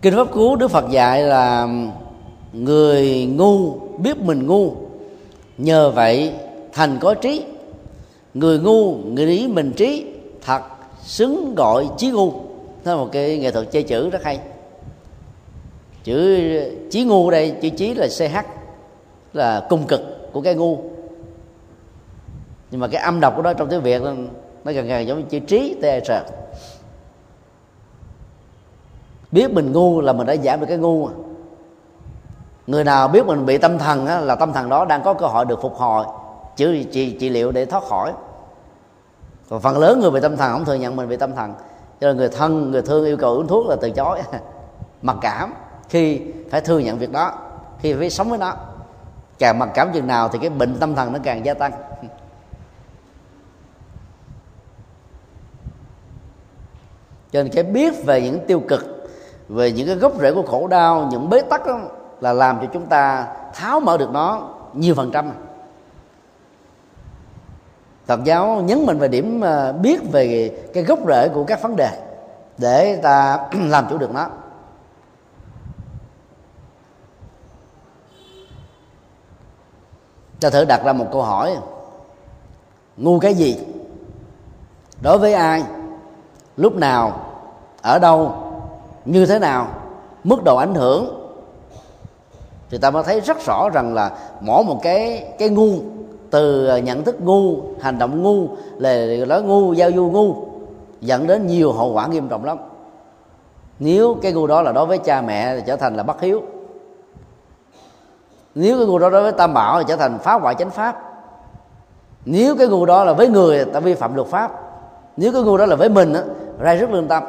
[0.02, 1.68] Kinh pháp cú đức phật dạy là
[2.52, 4.74] người ngu biết mình ngu,
[5.58, 6.34] nhờ vậy
[6.72, 7.44] thành có trí.
[8.34, 10.06] Người ngu nghĩ mình trí,
[10.44, 10.62] thật
[11.02, 12.30] xứng gọi trí ngu.
[12.84, 14.40] Thế là một cái nghệ thuật chơi chữ rất hay
[16.04, 16.50] chữ
[16.90, 18.22] trí ngu đây chữ trí là ch
[19.32, 20.00] là cung cực
[20.32, 20.78] của cái ngu.
[22.70, 24.02] Nhưng mà cái âm đọc của nó trong tiếng việt
[24.64, 26.24] nó gần gần giống như chữ trí t sợ
[29.32, 31.08] biết mình ngu là mình đã giảm được cái ngu.
[32.66, 35.26] Người nào biết mình bị tâm thần á, là tâm thần đó đang có cơ
[35.26, 36.06] hội được phục hồi
[36.56, 38.12] chữa trị, trị liệu để thoát khỏi.
[39.50, 41.54] Còn phần lớn người bị tâm thần không thừa nhận mình bị tâm thần.
[42.00, 44.22] Cho nên người thân người thương yêu cầu uống thuốc là từ chối
[45.02, 45.54] mặc cảm
[45.92, 46.20] khi
[46.50, 47.32] phải thừa nhận việc đó
[47.80, 48.54] khi phải sống với nó
[49.38, 51.72] càng mặc cảm chừng nào thì cái bệnh tâm thần nó càng gia tăng.
[57.32, 59.10] Cho nên cái biết về những tiêu cực
[59.48, 61.80] về những cái gốc rễ của khổ đau những bế tắc đó,
[62.20, 65.32] là làm cho chúng ta tháo mở được nó nhiều phần trăm.
[68.06, 71.76] Phật giáo nhấn mạnh về điểm à, biết về cái gốc rễ của các vấn
[71.76, 71.90] đề
[72.58, 73.38] để ta
[73.68, 74.30] làm chủ được nó.
[80.42, 81.56] Ta thử đặt ra một câu hỏi.
[82.96, 83.58] Ngu cái gì?
[85.02, 85.62] Đối với ai?
[86.56, 87.20] Lúc nào?
[87.82, 88.32] Ở đâu?
[89.04, 89.68] Như thế nào?
[90.24, 91.18] Mức độ ảnh hưởng?
[92.70, 95.70] Thì ta mới thấy rất rõ rằng là mỗi một cái cái ngu,
[96.30, 100.34] từ nhận thức ngu, hành động ngu lời nói ngu, giao du ngu,
[101.00, 102.58] dẫn đến nhiều hậu quả nghiêm trọng lắm.
[103.78, 106.42] Nếu cái ngu đó là đối với cha mẹ thì trở thành là bất hiếu
[108.54, 111.02] nếu cái ngu đó đối với tam bảo thì trở thành phá hoại chánh pháp.
[112.24, 114.52] Nếu cái ngu đó là với người ta vi phạm luật pháp.
[115.16, 116.22] Nếu cái ngu đó là với mình á,
[116.58, 117.22] ra rất lương tâm.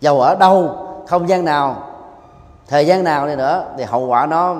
[0.00, 1.76] Dầu ở đâu, không gian nào,
[2.68, 4.56] thời gian nào đi nữa thì hậu quả nó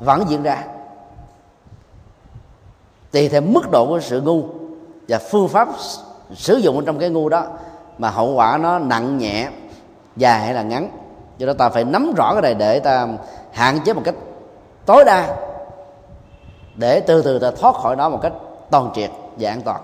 [0.00, 0.64] vẫn diễn ra.
[3.12, 4.42] Tùy theo mức độ của sự ngu
[5.08, 5.68] và phương pháp
[6.34, 7.44] sử dụng trong cái ngu đó
[7.98, 9.48] mà hậu quả nó nặng nhẹ,
[10.16, 10.88] dài hay là ngắn.
[11.38, 13.08] Do đó ta phải nắm rõ cái này để ta
[13.54, 14.14] hạn chế một cách
[14.86, 15.36] tối đa
[16.76, 18.32] để từ từ ta thoát khỏi đó một cách
[18.70, 19.80] toàn triệt và an toàn.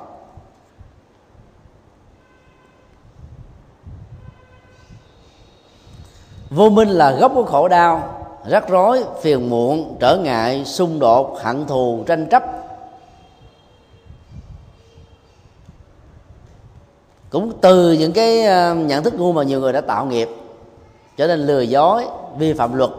[6.50, 8.16] Vô minh là gốc của khổ đau,
[8.46, 12.42] rắc rối, phiền muộn, trở ngại, xung đột, hận thù, tranh chấp.
[17.30, 20.28] Cũng từ những cái ờ, nhận thức ngu mà nhiều người đã tạo nghiệp,
[21.16, 22.06] trở nên lừa dối,
[22.38, 22.90] vi phạm luật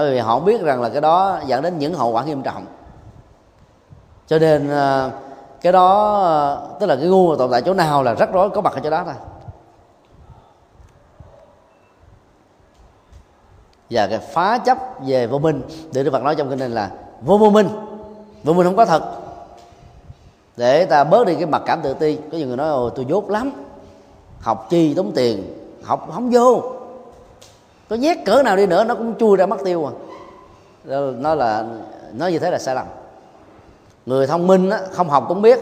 [0.00, 2.66] bởi vì họ biết rằng là cái đó dẫn đến những hậu quả nghiêm trọng.
[4.26, 5.10] Cho nên ờ,
[5.60, 8.60] cái đó ờ, tức là cái ngu tồn tại chỗ nào là rắc rối có
[8.60, 9.14] mặt ở chỗ đó thôi.
[13.90, 16.90] Và cái phá chấp về vô minh, để đức phật nói trong kinh này là
[17.22, 17.68] vô vô minh.
[18.44, 19.02] Vô minh không có thật.
[20.56, 22.16] Để ta bớt đi cái mặc cảm tự ti.
[22.16, 23.52] Có nhiều người nói, ồ, tôi dốt lắm.
[24.40, 26.62] Học chi tốn tiền, học không vô
[27.88, 29.92] có nhét cỡ nào đi nữa nó cũng chui ra mất tiêu à.
[31.18, 31.64] Nó là
[32.12, 32.86] nó như thế là sai lầm.
[34.06, 35.60] Người thông minh á, không học cũng biết.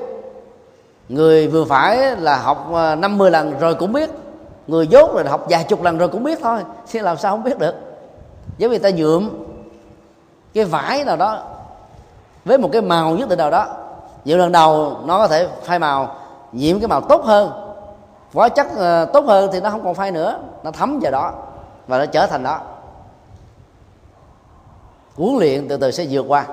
[1.09, 4.11] Người vừa phải là học à, 50 lần rồi cũng biết.
[4.67, 6.61] Người dốt rồi học vài chục lần rồi cũng biết thôi.
[6.87, 7.75] Chứ làm sao không biết được.
[8.59, 9.31] Giống như ta nhuộm
[10.55, 11.43] cái vải nào đó
[12.45, 13.67] với một cái màu nhất định nào đó.
[14.25, 16.17] Nhiều lần đầu nó có thể phai màu
[16.53, 17.51] nhiễm cái màu tốt hơn.
[18.35, 20.39] Hóa chất uh, tốt hơn thì nó không còn phai nữa.
[20.63, 21.33] Nó thấm vào đó
[21.87, 22.61] và nó trở thành đó.
[25.17, 26.47] Huấn luyện từ từ sẽ vượt qua.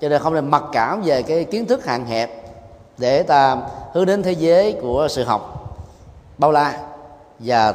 [0.00, 2.30] Cho nên không nên mặc cảm về cái kiến thức hạn hẹp
[2.98, 3.56] để ta
[3.92, 5.74] hướng đến thế giới của sự học,
[6.38, 6.78] bao la,
[7.38, 7.72] và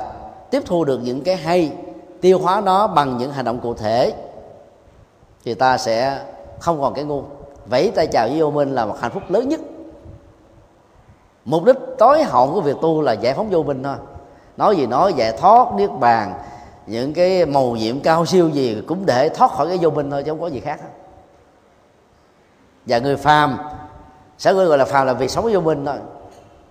[0.51, 1.73] tiếp thu được những cái hay,
[2.21, 4.13] tiêu hóa nó bằng những hành động cụ thể,
[5.45, 6.21] thì ta sẽ
[6.59, 7.23] không còn cái ngu.
[7.65, 9.59] Vẫy tay chào với vô minh là một hạnh phúc lớn nhất.
[11.45, 13.95] Mục đích tối hậu của việc tu là giải phóng vô minh thôi.
[14.57, 16.33] Nói gì nói, giải thoát niết bàn
[16.87, 20.23] những cái màu nhiệm cao siêu gì cũng để thoát khỏi cái vô minh thôi,
[20.23, 20.79] chứ không có gì khác
[22.85, 23.57] và người phàm
[24.37, 25.95] sẽ gọi là phàm là vì sống vô minh thôi.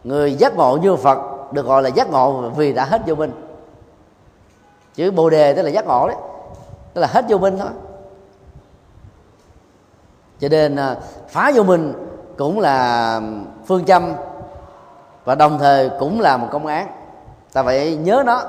[0.05, 1.19] Người giác ngộ như phật
[1.53, 3.33] được gọi là giác ngộ vì đã hết vô minh.
[4.95, 6.17] Chữ bồ đề tức là giác ngộ đấy,
[6.95, 7.71] tức là hết vô minh thôi.
[10.41, 10.97] Cho nên à,
[11.29, 11.93] phá vô minh
[12.37, 13.21] cũng là
[13.67, 14.13] phương châm
[15.25, 16.89] và đồng thời cũng là một công án.
[17.53, 18.43] Ta phải nhớ nó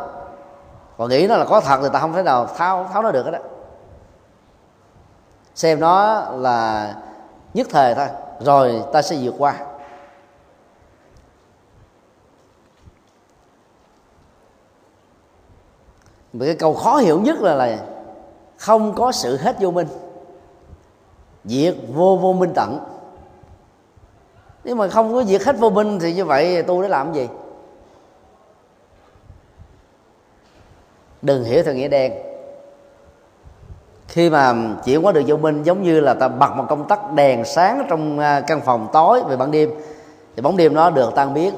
[0.97, 3.31] còn nghĩ nó là có thật thì ta không thể nào tháo tháo nó được
[3.31, 3.39] đó
[5.55, 6.95] xem nó là
[7.53, 8.07] nhất thời thôi,
[8.39, 9.55] rồi ta sẽ vượt qua.
[16.33, 17.77] Mà cái câu khó hiểu nhất là là
[18.57, 19.87] không có sự hết vô minh
[21.45, 22.79] diệt vô vô minh tận.
[24.63, 27.29] Nếu mà không có diệt hết vô minh thì như vậy tu để làm gì?
[31.21, 32.13] Đừng hiểu theo nghĩa đen.
[34.07, 34.53] Khi mà
[34.85, 37.85] chuyển qua được vô minh giống như là ta bật một công tắc đèn sáng
[37.89, 39.71] trong à, căn phòng tối về ban đêm
[40.35, 41.53] thì bóng đêm nó được tan biến.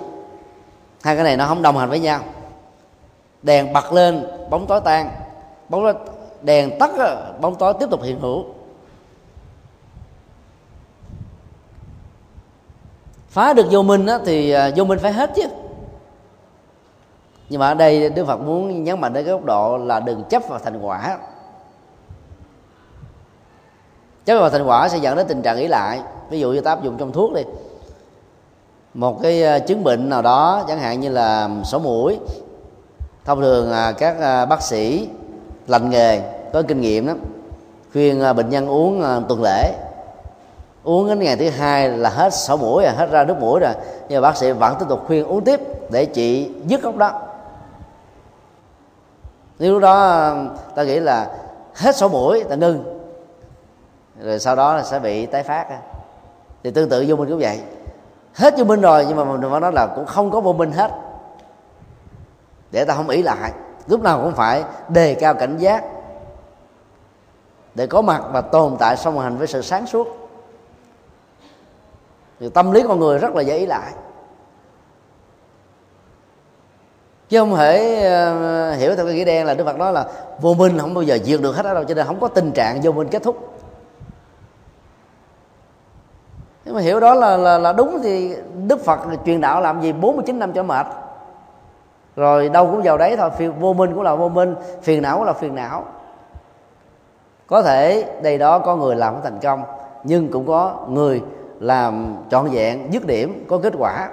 [1.02, 2.20] Hai cái này nó không đồng hành với nhau.
[3.44, 5.10] Đèn bật lên bóng tối tan.
[5.70, 5.94] Bóng
[6.42, 8.46] đèn tắt à, bóng tối tiếp tục hiện hữu.
[13.30, 15.44] Phá được vô minh á, thì à, vô minh phải hết chứ
[17.50, 20.24] nhưng mà ở đây đức phật muốn nhấn mạnh đến cái góc độ là đừng
[20.24, 21.18] chấp vào thành quả.
[24.26, 26.02] Chấp vào thành quả sẽ dẫn đến tình trạng ý lại.
[26.30, 27.42] Ví dụ như ta áp dụng trong thuốc đi.
[28.94, 32.20] Một cái ờ, chứng bệnh nào đó, chẳng hạn như là sổ mũi.
[33.26, 35.10] Thông thường à, các à, bác sĩ
[35.68, 36.22] lành nghề,
[36.54, 37.14] có kinh nghiệm đó
[37.94, 39.74] khuyên à, bệnh nhân uống tuần lễ.
[40.84, 43.74] Uống đến ngày thứ hai là hết sổ mũi rồi, hết ra nước mũi rồi.
[44.10, 45.60] Nhưng mà bác sĩ vẫn tiếp tục khuyên uống tiếp
[45.92, 47.22] để trị dứt gốc đó
[49.60, 50.34] nếu lúc đó,
[50.76, 51.30] ta nghĩ là
[51.76, 53.00] hết sổ mũi, ta ngưng.
[54.22, 55.80] Rồi sau đó là sẽ bị tái phát
[56.64, 57.62] thì tương tự vô minh cũng vậy.
[58.34, 60.92] Hết vô minh rồi, nhưng mà mình nói là cũng không có vô minh hết.
[62.72, 63.52] Để ta không ý lại.
[63.88, 65.84] Lúc nào cũng phải đề cao cảnh giác.
[67.76, 70.08] Để có mặt và tồn tại song hành với sự sáng suốt.
[72.40, 73.92] Thì tâm lý con người rất là dễ ý lại.
[77.30, 77.96] Chứ không thể
[78.74, 80.06] uh, hiểu theo cái nghĩa đen là đức phật nói là
[80.42, 82.52] vô minh không bao giờ diệt được hết ở đâu cho nên không có tình
[82.52, 83.54] trạng vô minh kết thúc.
[86.66, 88.36] Nếu mà hiểu đó là, là là đúng thì
[88.68, 89.94] đức phật truyền đạo làm gì?
[89.94, 90.88] 49 năm cho mệt.
[92.16, 95.18] Rồi đâu cũng vào đấy thôi phiền vô minh cũng là vô minh phiền não
[95.18, 95.84] cũng là phiền não.
[97.48, 99.64] Có thể đây đó có người làm thành công
[100.04, 101.22] nhưng cũng có người
[101.60, 104.10] làm trọn vẹn dứt điểm có kết quả.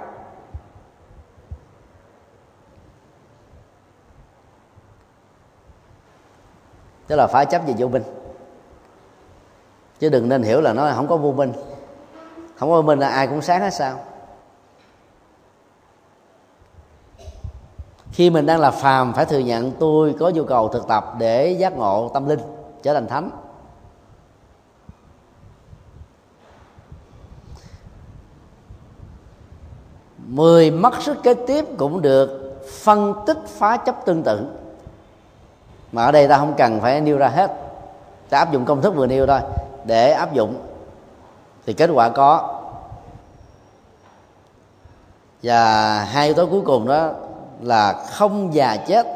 [7.07, 8.03] Tức là phải chấp về vô minh.
[9.99, 11.53] Chứ đừng nên hiểu là nó không có vô minh.
[12.55, 13.99] Không có vô minh là ai cũng sáng hết sao.
[18.11, 21.51] Khi mình đang là phàm, phải thừa nhận tôi có nhu cầu thực tập để
[21.51, 22.39] giác ngộ tâm linh,
[22.83, 23.29] trở thành thánh.
[30.17, 34.47] Mười mất sức kế tiếp cũng được phân tích phá chấp tương tự
[35.91, 37.51] mà ở đây ta không cần phải nêu ra hết.
[38.29, 39.39] Ta áp dụng công thức vừa nêu thôi.
[39.85, 40.61] Để áp dụng,
[41.65, 42.59] thì kết quả có.
[45.43, 47.11] Và hai yếu tố cuối cùng đó
[47.61, 49.07] là không già chết.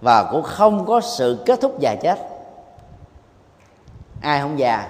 [0.00, 2.18] Và cũng không có sự kết thúc già chết.
[4.20, 4.88] Ai không già?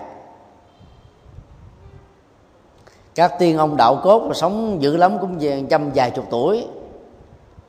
[3.14, 6.66] Các tiên ông đạo cốt mà sống dữ lắm cũng về trăm vài chục tuổi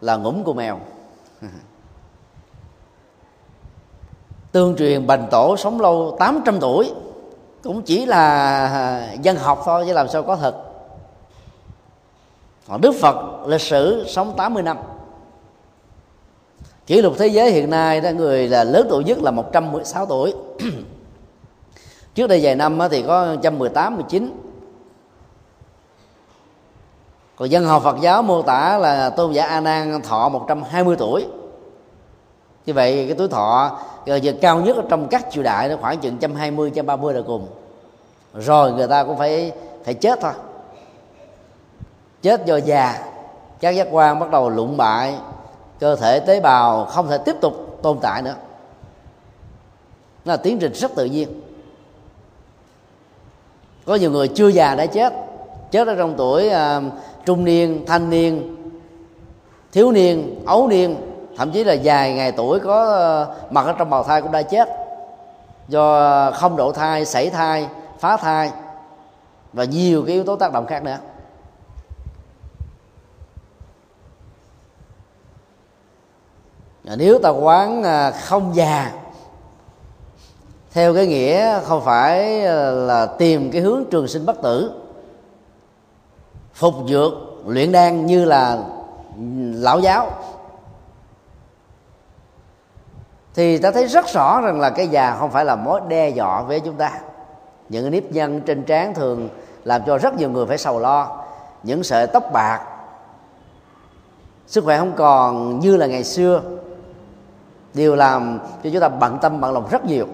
[0.01, 0.79] là ngủm của mèo.
[4.53, 6.91] tương truyền bành tổ sống lâu 800 tuổi.
[7.63, 10.55] Cũng chỉ là à, dân học thôi, chứ làm sao có thật.
[12.67, 14.77] Còn đức phật lịch sử sống 80 năm.
[16.87, 20.33] Kỷ lục thế giới hiện nay đó, người là lớn tuổi nhất là 116 tuổi.
[22.15, 24.39] Trước đây vài năm thì có 118 19
[27.35, 31.25] còn dân học Phật giáo mô tả là tôn giả A Nan thọ 120 tuổi
[32.65, 35.99] như vậy cái tuổi thọ ờ, giờ cao nhất trong các triều đại nó khoảng
[35.99, 37.47] chừng 120 130 là cùng.
[38.33, 39.51] Rồi người ta cũng phải
[39.83, 40.31] phải chết thôi.
[42.21, 43.03] Chết do già.
[43.59, 45.15] Các giác quan bắt đầu lụng bại.
[45.79, 48.35] Cơ thể tế bào không thể tiếp tục tồn tại nữa.
[50.25, 51.41] Nó là tiến trình rất tự nhiên.
[53.85, 55.13] Có nhiều người chưa già đã chết.
[55.71, 56.83] Chết ở trong tuổi uh,
[57.25, 58.55] trung niên thanh niên
[59.71, 63.89] thiếu niên ấu niên thậm chí là vài ngày tuổi có ờ, mặt ở trong
[63.89, 64.69] bào thai cũng đã chết.
[65.67, 67.67] Do không độ thai, sảy thai,
[67.99, 68.51] phá thai
[69.53, 70.97] và nhiều cái yếu tố tác động khác nữa.
[76.83, 78.91] Nếu ta quán à, không già,
[80.71, 84.71] theo cái nghĩa không phải ờ, là tìm cái hướng trường sinh bất tử,
[86.53, 87.13] phục dược
[87.47, 88.53] luyện đan như là
[89.15, 89.23] ừ,
[89.53, 90.11] lão giáo
[93.35, 96.41] thì ta thấy rất rõ rằng là cái già không phải là mối đe dọa
[96.41, 96.91] với chúng ta.
[97.69, 99.29] Những nếp nhăn trên trán thường
[99.63, 101.19] làm cho rất nhiều người phải sầu lo.
[101.63, 102.59] Những sợi tóc bạc,
[104.47, 106.41] sức khỏe không còn như là ngày xưa,
[107.73, 110.07] đều làm cho chúng ta bận tâm, bận lòng rất nhiều.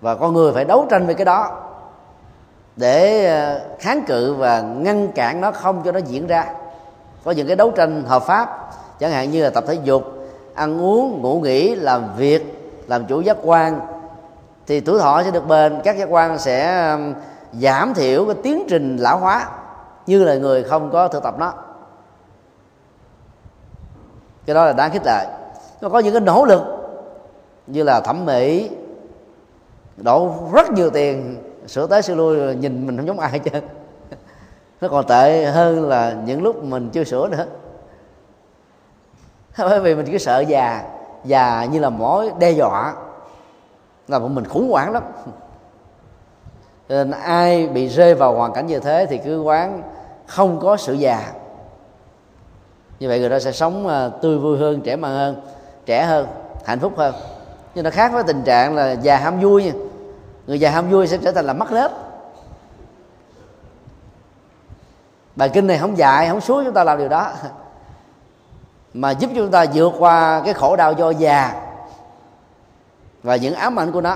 [0.00, 1.62] Và con người phải đấu tranh với cái đó
[2.76, 6.44] để ờ, kháng cự và ngăn cản nó không cho nó diễn ra.
[7.24, 10.17] Có những cái đấu tranh hợp pháp, chẳng hạn như là tập thể dục
[10.58, 13.80] ăn uống, ngủ nghỉ, làm việc, làm chủ giác quan,
[14.66, 16.96] thì tuổi thọ sẽ được bền, các giác quan sẽ
[17.52, 19.48] giảm thiểu cái tiến trình lão hóa
[20.06, 21.52] như là người không có thực tập nó.
[24.46, 25.26] Cái đó là đáng khích lệ.
[25.80, 26.62] Nó có những cái nỗ lực
[27.66, 28.70] như là thẩm mỹ,
[29.96, 31.36] đổ rất nhiều tiền,
[31.66, 33.50] sửa tới sửa lui, nhìn mình không giống ai chứ
[34.80, 37.46] nó còn tệ hơn là những lúc mình chưa sửa nữa
[39.58, 40.84] bởi vì mình cứ sợ già
[41.24, 42.94] già như là mối đe dọa.
[44.08, 45.02] Là mình khủng hoảng lắm.
[46.88, 49.82] Nên ai bị rơi vào hoàn cảnh như thế thì cứ quán
[50.26, 51.32] không có sự già.
[53.00, 55.40] Như vậy người ta sẽ sống ờ, tươi vui hơn, trẻ mặn hơn,
[55.86, 56.26] trẻ hơn,
[56.64, 57.14] hạnh phúc hơn.
[57.74, 59.72] Nhưng nó khác với tình trạng là già ham vui nha.
[60.46, 61.90] Người già ham vui sẽ trở thành là mất nết
[65.36, 67.32] bài kinh này không dạy, không xuống chúng ta làm điều đó.
[68.94, 71.62] mà giúp chúng ta vượt qua cái khổ đau do già
[73.22, 74.14] và những ám ảnh của nó.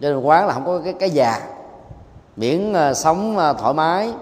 [0.00, 1.40] Cho nên quán là không có cái cái già.
[2.36, 4.12] Miễn uh, sống uh, thoải mái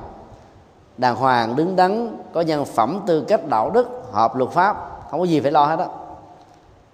[0.98, 5.20] đàng hoàng đứng đắn có nhân phẩm tư cách đạo đức hợp luật pháp không
[5.20, 5.86] có gì phải lo hết đó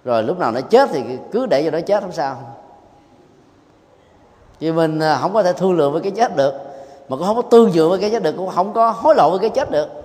[0.03, 2.37] rồi lúc nào nó chết thì cứ để cho nó chết không sao.
[4.59, 6.53] Chứ mình ờ, không có thể thương lượng với cái chết được
[7.09, 9.29] mà cũng không có tương dự với cái chết được cũng không có hối lộ
[9.29, 10.02] với cái chết được.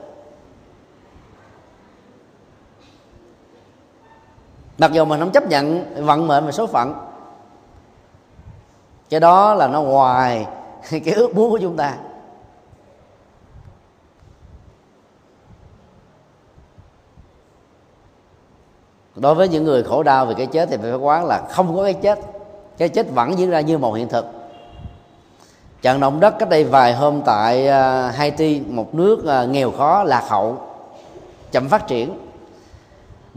[4.79, 6.95] Mặc dù mình không chấp nhận vận mệnh và số phận,
[9.11, 10.46] cái đó là nó ngoài
[10.91, 11.96] cái ước muốn của chúng ta.
[19.17, 21.84] Đối với những người khổ đau về cái chết thì phải quán là không có
[21.84, 22.18] cái chết.
[22.79, 24.26] Cái chết vẫn diễn ra như một hiện thực.
[25.83, 30.05] Trận động đất cách đây vài hôm tại à, Haiti, một nước à, nghèo khó,
[30.05, 30.57] lạc hậu,
[31.50, 32.28] chậm phát triển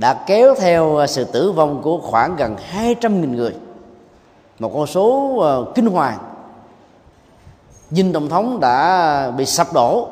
[0.02, 3.56] đã kéo theo à, sự tử vong của khoảng gần 200.000 người.
[4.60, 6.18] Một con số à, kinh hoàng.
[7.90, 10.08] Dinh tổng thống đã bị sập đổ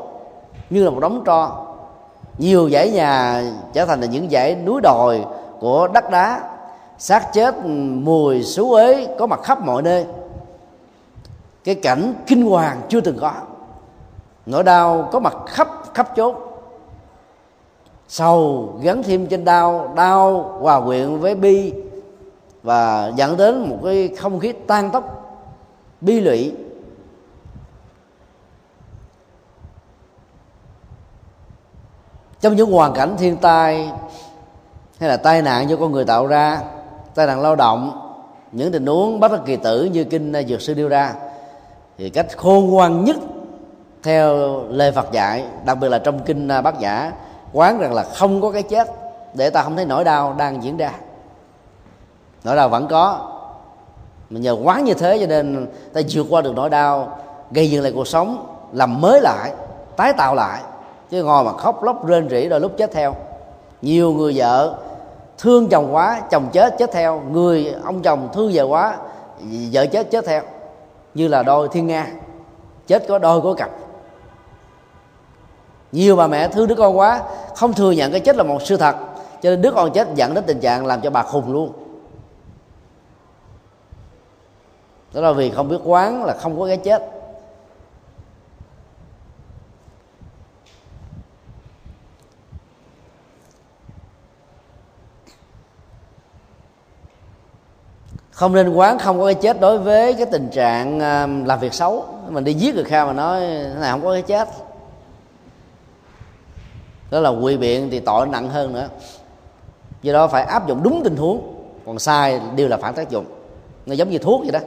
[0.69, 1.65] như là một đống tro.
[2.37, 3.43] Nhiều dãy nhà
[3.73, 5.25] trở thành là những dãy núi đồi
[5.59, 6.41] của đất đá,
[6.97, 7.55] xác chết
[7.93, 10.05] mùi xú ế có mặt khắp mọi nơi.
[11.63, 13.33] Cái cảnh kinh hoàng chưa từng có.
[14.45, 16.48] Nỗi đau có mặt khắp khắp chốt
[18.09, 21.73] sầu gắn thêm trên đau đau hòa quyện với bi
[22.63, 25.03] và dẫn đến một cái không khí tan tóc,
[26.01, 26.55] bi lụy.
[32.41, 33.91] Trong những hoàn cảnh thiên tai
[34.99, 36.61] hay là tai nạn do con người tạo ra,
[37.15, 38.11] tai nạn lao động,
[38.51, 41.13] những tình huống bất kỳ tử như kinh dược sư đưa ra,
[41.97, 43.15] thì cách khôn ngoan nhất
[44.03, 44.35] theo
[44.69, 47.11] lời Phật dạy, đặc biệt là trong kinh bát nhã
[47.53, 48.91] quán rằng là không có cái chết,
[49.33, 50.91] để ta không thấy nỗi đau đang diễn ra.
[52.43, 53.31] Nỗi đau vẫn có,
[54.29, 57.19] mà nhờ quán như thế cho nên ta vượt qua được nỗi đau,
[57.51, 59.51] gây dựng lại cuộc sống, làm mới lại,
[59.95, 60.61] tái tạo lại.
[61.09, 63.15] Chứ ngồi mà khóc lóc rên rỉ rồi lúc chết theo.
[63.81, 64.77] Nhiều người vợ
[65.37, 67.21] thương chồng quá, chồng chết chết theo.
[67.31, 68.97] Người ông chồng thương vợ quá,
[69.71, 70.41] vợ chết chết theo.
[71.13, 72.07] Như là đôi thiên nga,
[72.87, 73.69] chết có đôi có cặp
[75.91, 77.23] nhiều bà mẹ thương đứa con quá,
[77.55, 78.95] không thừa nhận cái chết là một sự thật.
[79.41, 81.73] Cho nên đứa con chết dẫn đến tình trạng làm cho bà khùng luôn.
[85.13, 87.03] Đó là vì không biết quán là không có cái chết.
[98.31, 101.73] Không nên quán không có cái chết đối với cái tình trạng à, làm việc
[101.73, 102.05] xấu.
[102.29, 104.49] Mình đi giết người khác mà nói thế này không có cái chết
[107.11, 108.89] đó là quy biện thì tội nặng hơn nữa.
[110.01, 111.55] Do đó phải áp dụng đúng tình huống.
[111.85, 113.25] Còn sai đều là phản tác dụng.
[113.85, 114.59] Nó giống như thuốc vậy đó.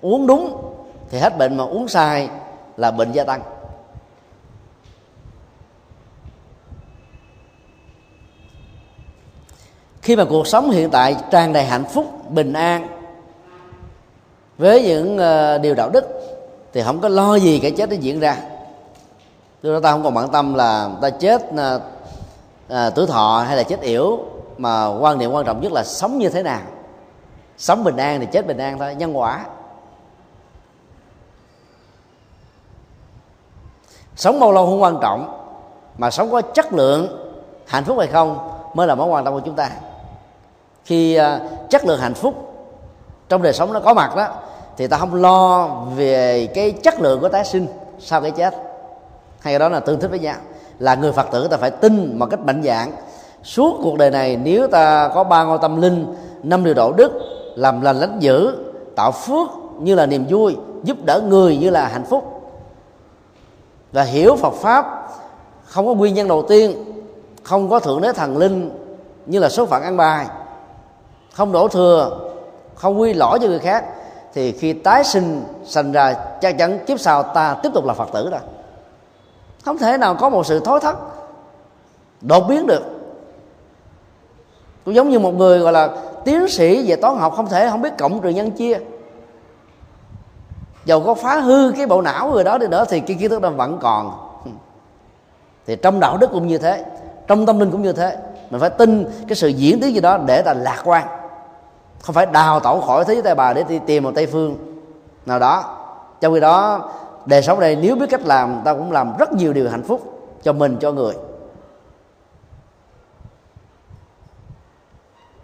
[0.00, 0.72] Uống đúng
[1.10, 2.28] thì hết bệnh, mà uống sai
[2.76, 3.42] là bệnh gia tăng.
[10.02, 12.88] Khi mà cuộc sống hiện tại tràn đầy hạnh phúc, bình an
[14.58, 16.04] với những ờ, điều đạo đức
[16.72, 18.36] thì không có lo gì cái chết nó diễn ra
[19.62, 21.78] lúc đó ta không còn bận tâm là ta chết à,
[22.68, 24.18] à, tuổi thọ hay là chết yểu
[24.58, 26.60] mà quan niệm quan trọng nhất là sống như thế nào.
[27.58, 29.44] Sống bình an thì chết bình an thôi nhân quả.
[34.16, 35.38] Sống bao lâu không quan trọng
[35.98, 37.32] mà sống có chất lượng
[37.66, 38.38] hạnh phúc hay không
[38.74, 39.70] mới là mối quan tâm của chúng ta.
[40.84, 42.54] Khi uh, chất lượng hạnh phúc
[43.28, 44.28] trong đời sống nó có mặt đó
[44.76, 45.66] thì ta không lo
[45.96, 47.66] về cái chất lượng của tái sinh
[47.98, 48.71] sau cái chết
[49.42, 50.36] hay đó là tương thích với nhau.
[50.78, 52.92] Là người phật tử ta phải tin một cách mạnh dạng.
[53.42, 57.12] Suốt cuộc đời này, nếu ta có ba ngôi tâm linh, năm điều độ đức,
[57.56, 58.56] làm lành lánh dữ,
[58.96, 59.48] tạo phước
[59.80, 62.52] như là niềm vui, giúp đỡ người như là hạnh phúc.
[63.92, 65.08] Và hiểu Phật pháp,
[65.64, 66.84] không có nguyên nhân đầu tiên,
[67.42, 68.70] không có thượng đế thần linh
[69.26, 70.26] như là số phận ăn bài,
[71.32, 72.18] không đổ thừa,
[72.74, 73.84] không quy lỗi cho người khác,
[74.34, 78.08] thì khi tái sinh, sanh ra, chắc chắn kiếp sau ta tiếp tục là phật
[78.12, 78.40] tử rồi
[79.64, 80.96] không thể nào có một sự thối thất
[82.20, 82.82] đột biến được.
[84.84, 85.88] Cũng giống như một người gọi là
[86.24, 88.78] tiến sĩ về toán học, không thể, không biết cộng trừ nhân chia.
[90.84, 93.42] Dầu có phá hư cái bộ não người đó đi nữa thì cái kiến thức
[93.42, 94.28] đó vẫn còn.
[95.66, 96.84] Thì trong đạo đức cũng như thế,
[97.26, 98.16] trong tâm linh cũng như thế.
[98.50, 101.06] Mình phải tin cái sự diễn tiến gì đó để ta lạc quan.
[102.02, 104.56] Không phải đào tẩu khỏi thế giới tây bà để đi tìm một tây phương
[105.26, 105.64] nào đó.
[106.20, 106.88] Trong khi đó
[107.26, 110.22] đời sống đây, nếu biết cách làm ta cũng làm rất nhiều điều hạnh phúc
[110.42, 111.14] cho mình, cho người.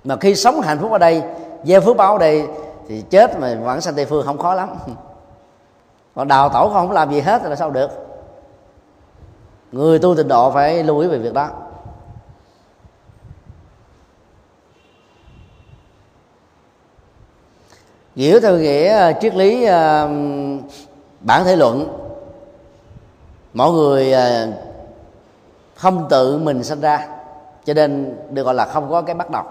[0.05, 1.23] Mà khi sống hạnh phúc ở đây,
[1.65, 2.47] gieo phước báo ở đây,
[2.89, 4.69] thì chết mà vẫn sanh tây phương không khó lắm.
[6.15, 7.91] Còn đào tổ không làm gì hết thì là sao được.
[9.73, 11.51] Người tu tịnh độ phải lưu ý về việc đó.
[18.17, 20.09] Hiểu theo nghĩa triết lý ờ,
[21.21, 21.89] bản thể luận
[23.55, 24.47] mọi người à,
[25.75, 27.09] không tự mình sinh ra,
[27.65, 29.43] cho nên được gọi là không có cái bắt đầu.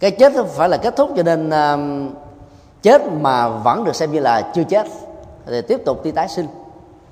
[0.00, 1.76] Cái chết không phải là kết thúc, cho nên à,
[2.82, 4.86] chết mà vẫn được xem như là chưa chết,
[5.46, 6.46] thì tiếp tục đi tái sinh.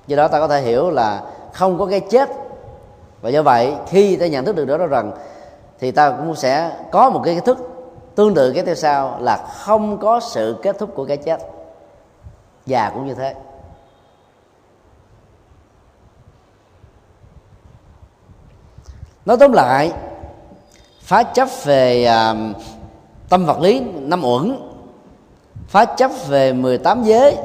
[0.07, 2.31] Do đó ta có thể hiểu là không có cái chết.
[3.21, 5.13] Và do vậy, khi ta nhận thức được đó rằng,
[5.79, 7.59] thì ta cũng sẽ có một cái thức
[8.15, 11.41] tương tự cái theo sau là không có sự kết thúc của cái chết
[12.67, 13.35] già cũng như thế.
[19.25, 19.93] Nói tóm lại
[21.01, 22.57] phá chấp về uh,
[23.29, 24.57] tâm vật lý năm uẩn
[25.69, 27.37] phá chấp về 18 giới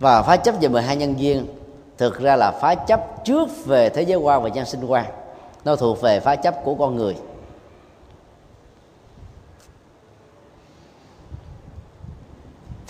[0.00, 1.46] và phá chấp về 12 nhân duyên
[1.98, 5.06] thực ra là phá chấp trước về thế giới quan và nhân sinh quan
[5.64, 7.16] nó thuộc về phá chấp của con người.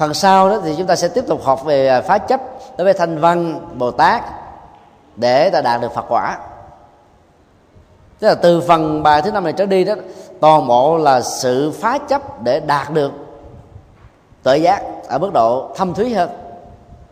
[0.00, 2.40] Phần sau đó thì chúng ta sẽ tiếp tục học về à, phá chấp
[2.78, 4.24] đối với thanh văn, bồ tát
[5.16, 6.38] để ta đạt được phật quả.
[8.18, 9.94] Tức là từ phần bài thứ năm này trở đi đó,
[10.40, 13.12] toàn bộ là sự phá chấp để đạt được
[14.42, 16.30] tự giác ở mức độ thâm thúy hơn,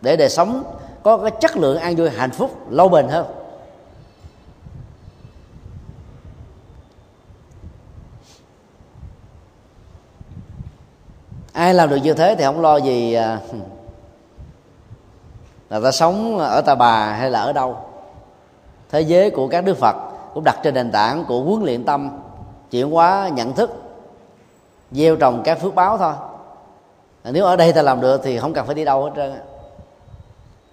[0.01, 0.63] để đời sống
[1.03, 3.27] có cái chất lượng an vui hạnh phúc lâu bền hơn.
[11.59, 13.39] Ai làm được như thế thì không lo gì à,
[15.71, 17.77] là ta sống ở ta bà hay là ở đâu.
[18.91, 19.97] Thế giới của các đức phật
[20.35, 22.11] cũng đặt trên nền tảng của huấn luyện tâm,
[22.71, 23.71] chuyển hóa nhận thức,
[24.93, 26.13] gieo trồng các phước báo thôi.
[27.25, 29.33] Nếu ở đây ta làm được thì không cần phải đi đâu hết trơn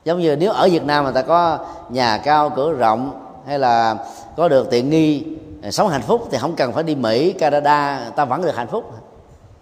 [0.04, 1.60] giống như nếu ở việt nam mà ta có
[1.90, 3.98] nhà cao, cửa rộng, hay là
[4.38, 5.26] có được tiện nghi,
[5.72, 8.92] sống hạnh phúc thì không cần phải đi mỹ, canada, ta vẫn được hạnh phúc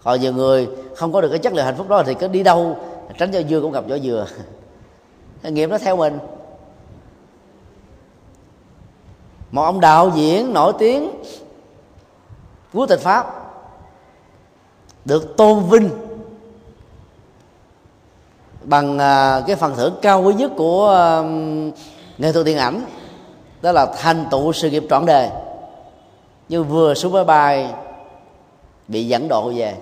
[0.04, 2.42] còn nhiều người không có được cái chất lượng hạnh phúc đó thì cứ đi
[2.42, 2.76] đâu,
[3.18, 4.26] tránh cho dưa cũng gặp vỏ dừa.
[5.42, 6.18] Nghiệp nó theo mình.
[9.50, 11.10] Một ông đạo diễn nổi tiếng
[12.72, 13.26] quốc tịch pháp,
[15.04, 15.90] được tôn vinh
[18.62, 21.22] bằng à, cái phần thưởng cao quý nhất của à,
[22.18, 22.86] nghệ thuật điện ảnh,
[23.62, 25.30] đó là thành tựu sự nghiệp trọn đời.
[26.48, 27.74] Nhưng vừa xuống máy bay,
[28.88, 29.74] bị dẫn độ về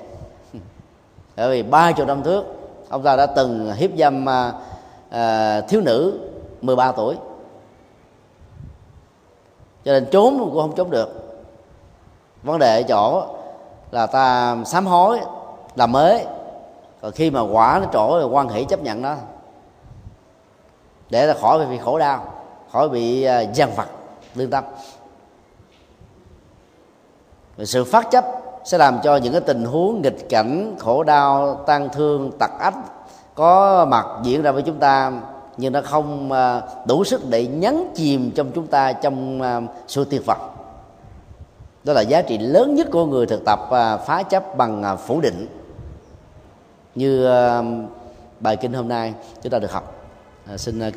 [1.36, 2.44] bởi vì ba chục năm trước
[2.88, 4.52] ông ta đã từng hiếp dâm à,
[5.10, 6.18] à, thiếu nữ
[6.60, 7.16] 13 tuổi.
[9.84, 11.38] Cho nên trốn cũng không trốn được.
[12.42, 13.26] Vấn đề ở chỗ
[13.90, 15.20] là ta sám hối
[15.76, 16.26] làm mới
[17.00, 19.16] còn khi mà quả nó trổ rồi quan hệ chấp nhận nó
[21.10, 22.34] để ta khỏi bị khổ đau
[22.72, 23.88] khỏi bị à, gian vặt
[24.34, 24.64] lương tâm.
[27.58, 31.88] Sự phát chấp sẽ làm cho những cái tình huống nghịch cảnh, khổ đau tan
[31.92, 32.74] thương tật ách
[33.34, 35.12] có mặt diễn ra với chúng ta,
[35.56, 40.04] nhưng nó không à, đủ sức để nhấn chìm trong chúng ta, trong à, sự
[40.10, 40.50] tuyệt vọng.
[41.84, 45.20] Đó là giá trị lớn nhất của người thực tập à, phá chấp bằng phủ
[45.20, 45.46] định.
[46.94, 47.28] Như
[48.40, 49.94] bài kinh hôm nay chúng ta được học.
[50.56, 50.92] Xin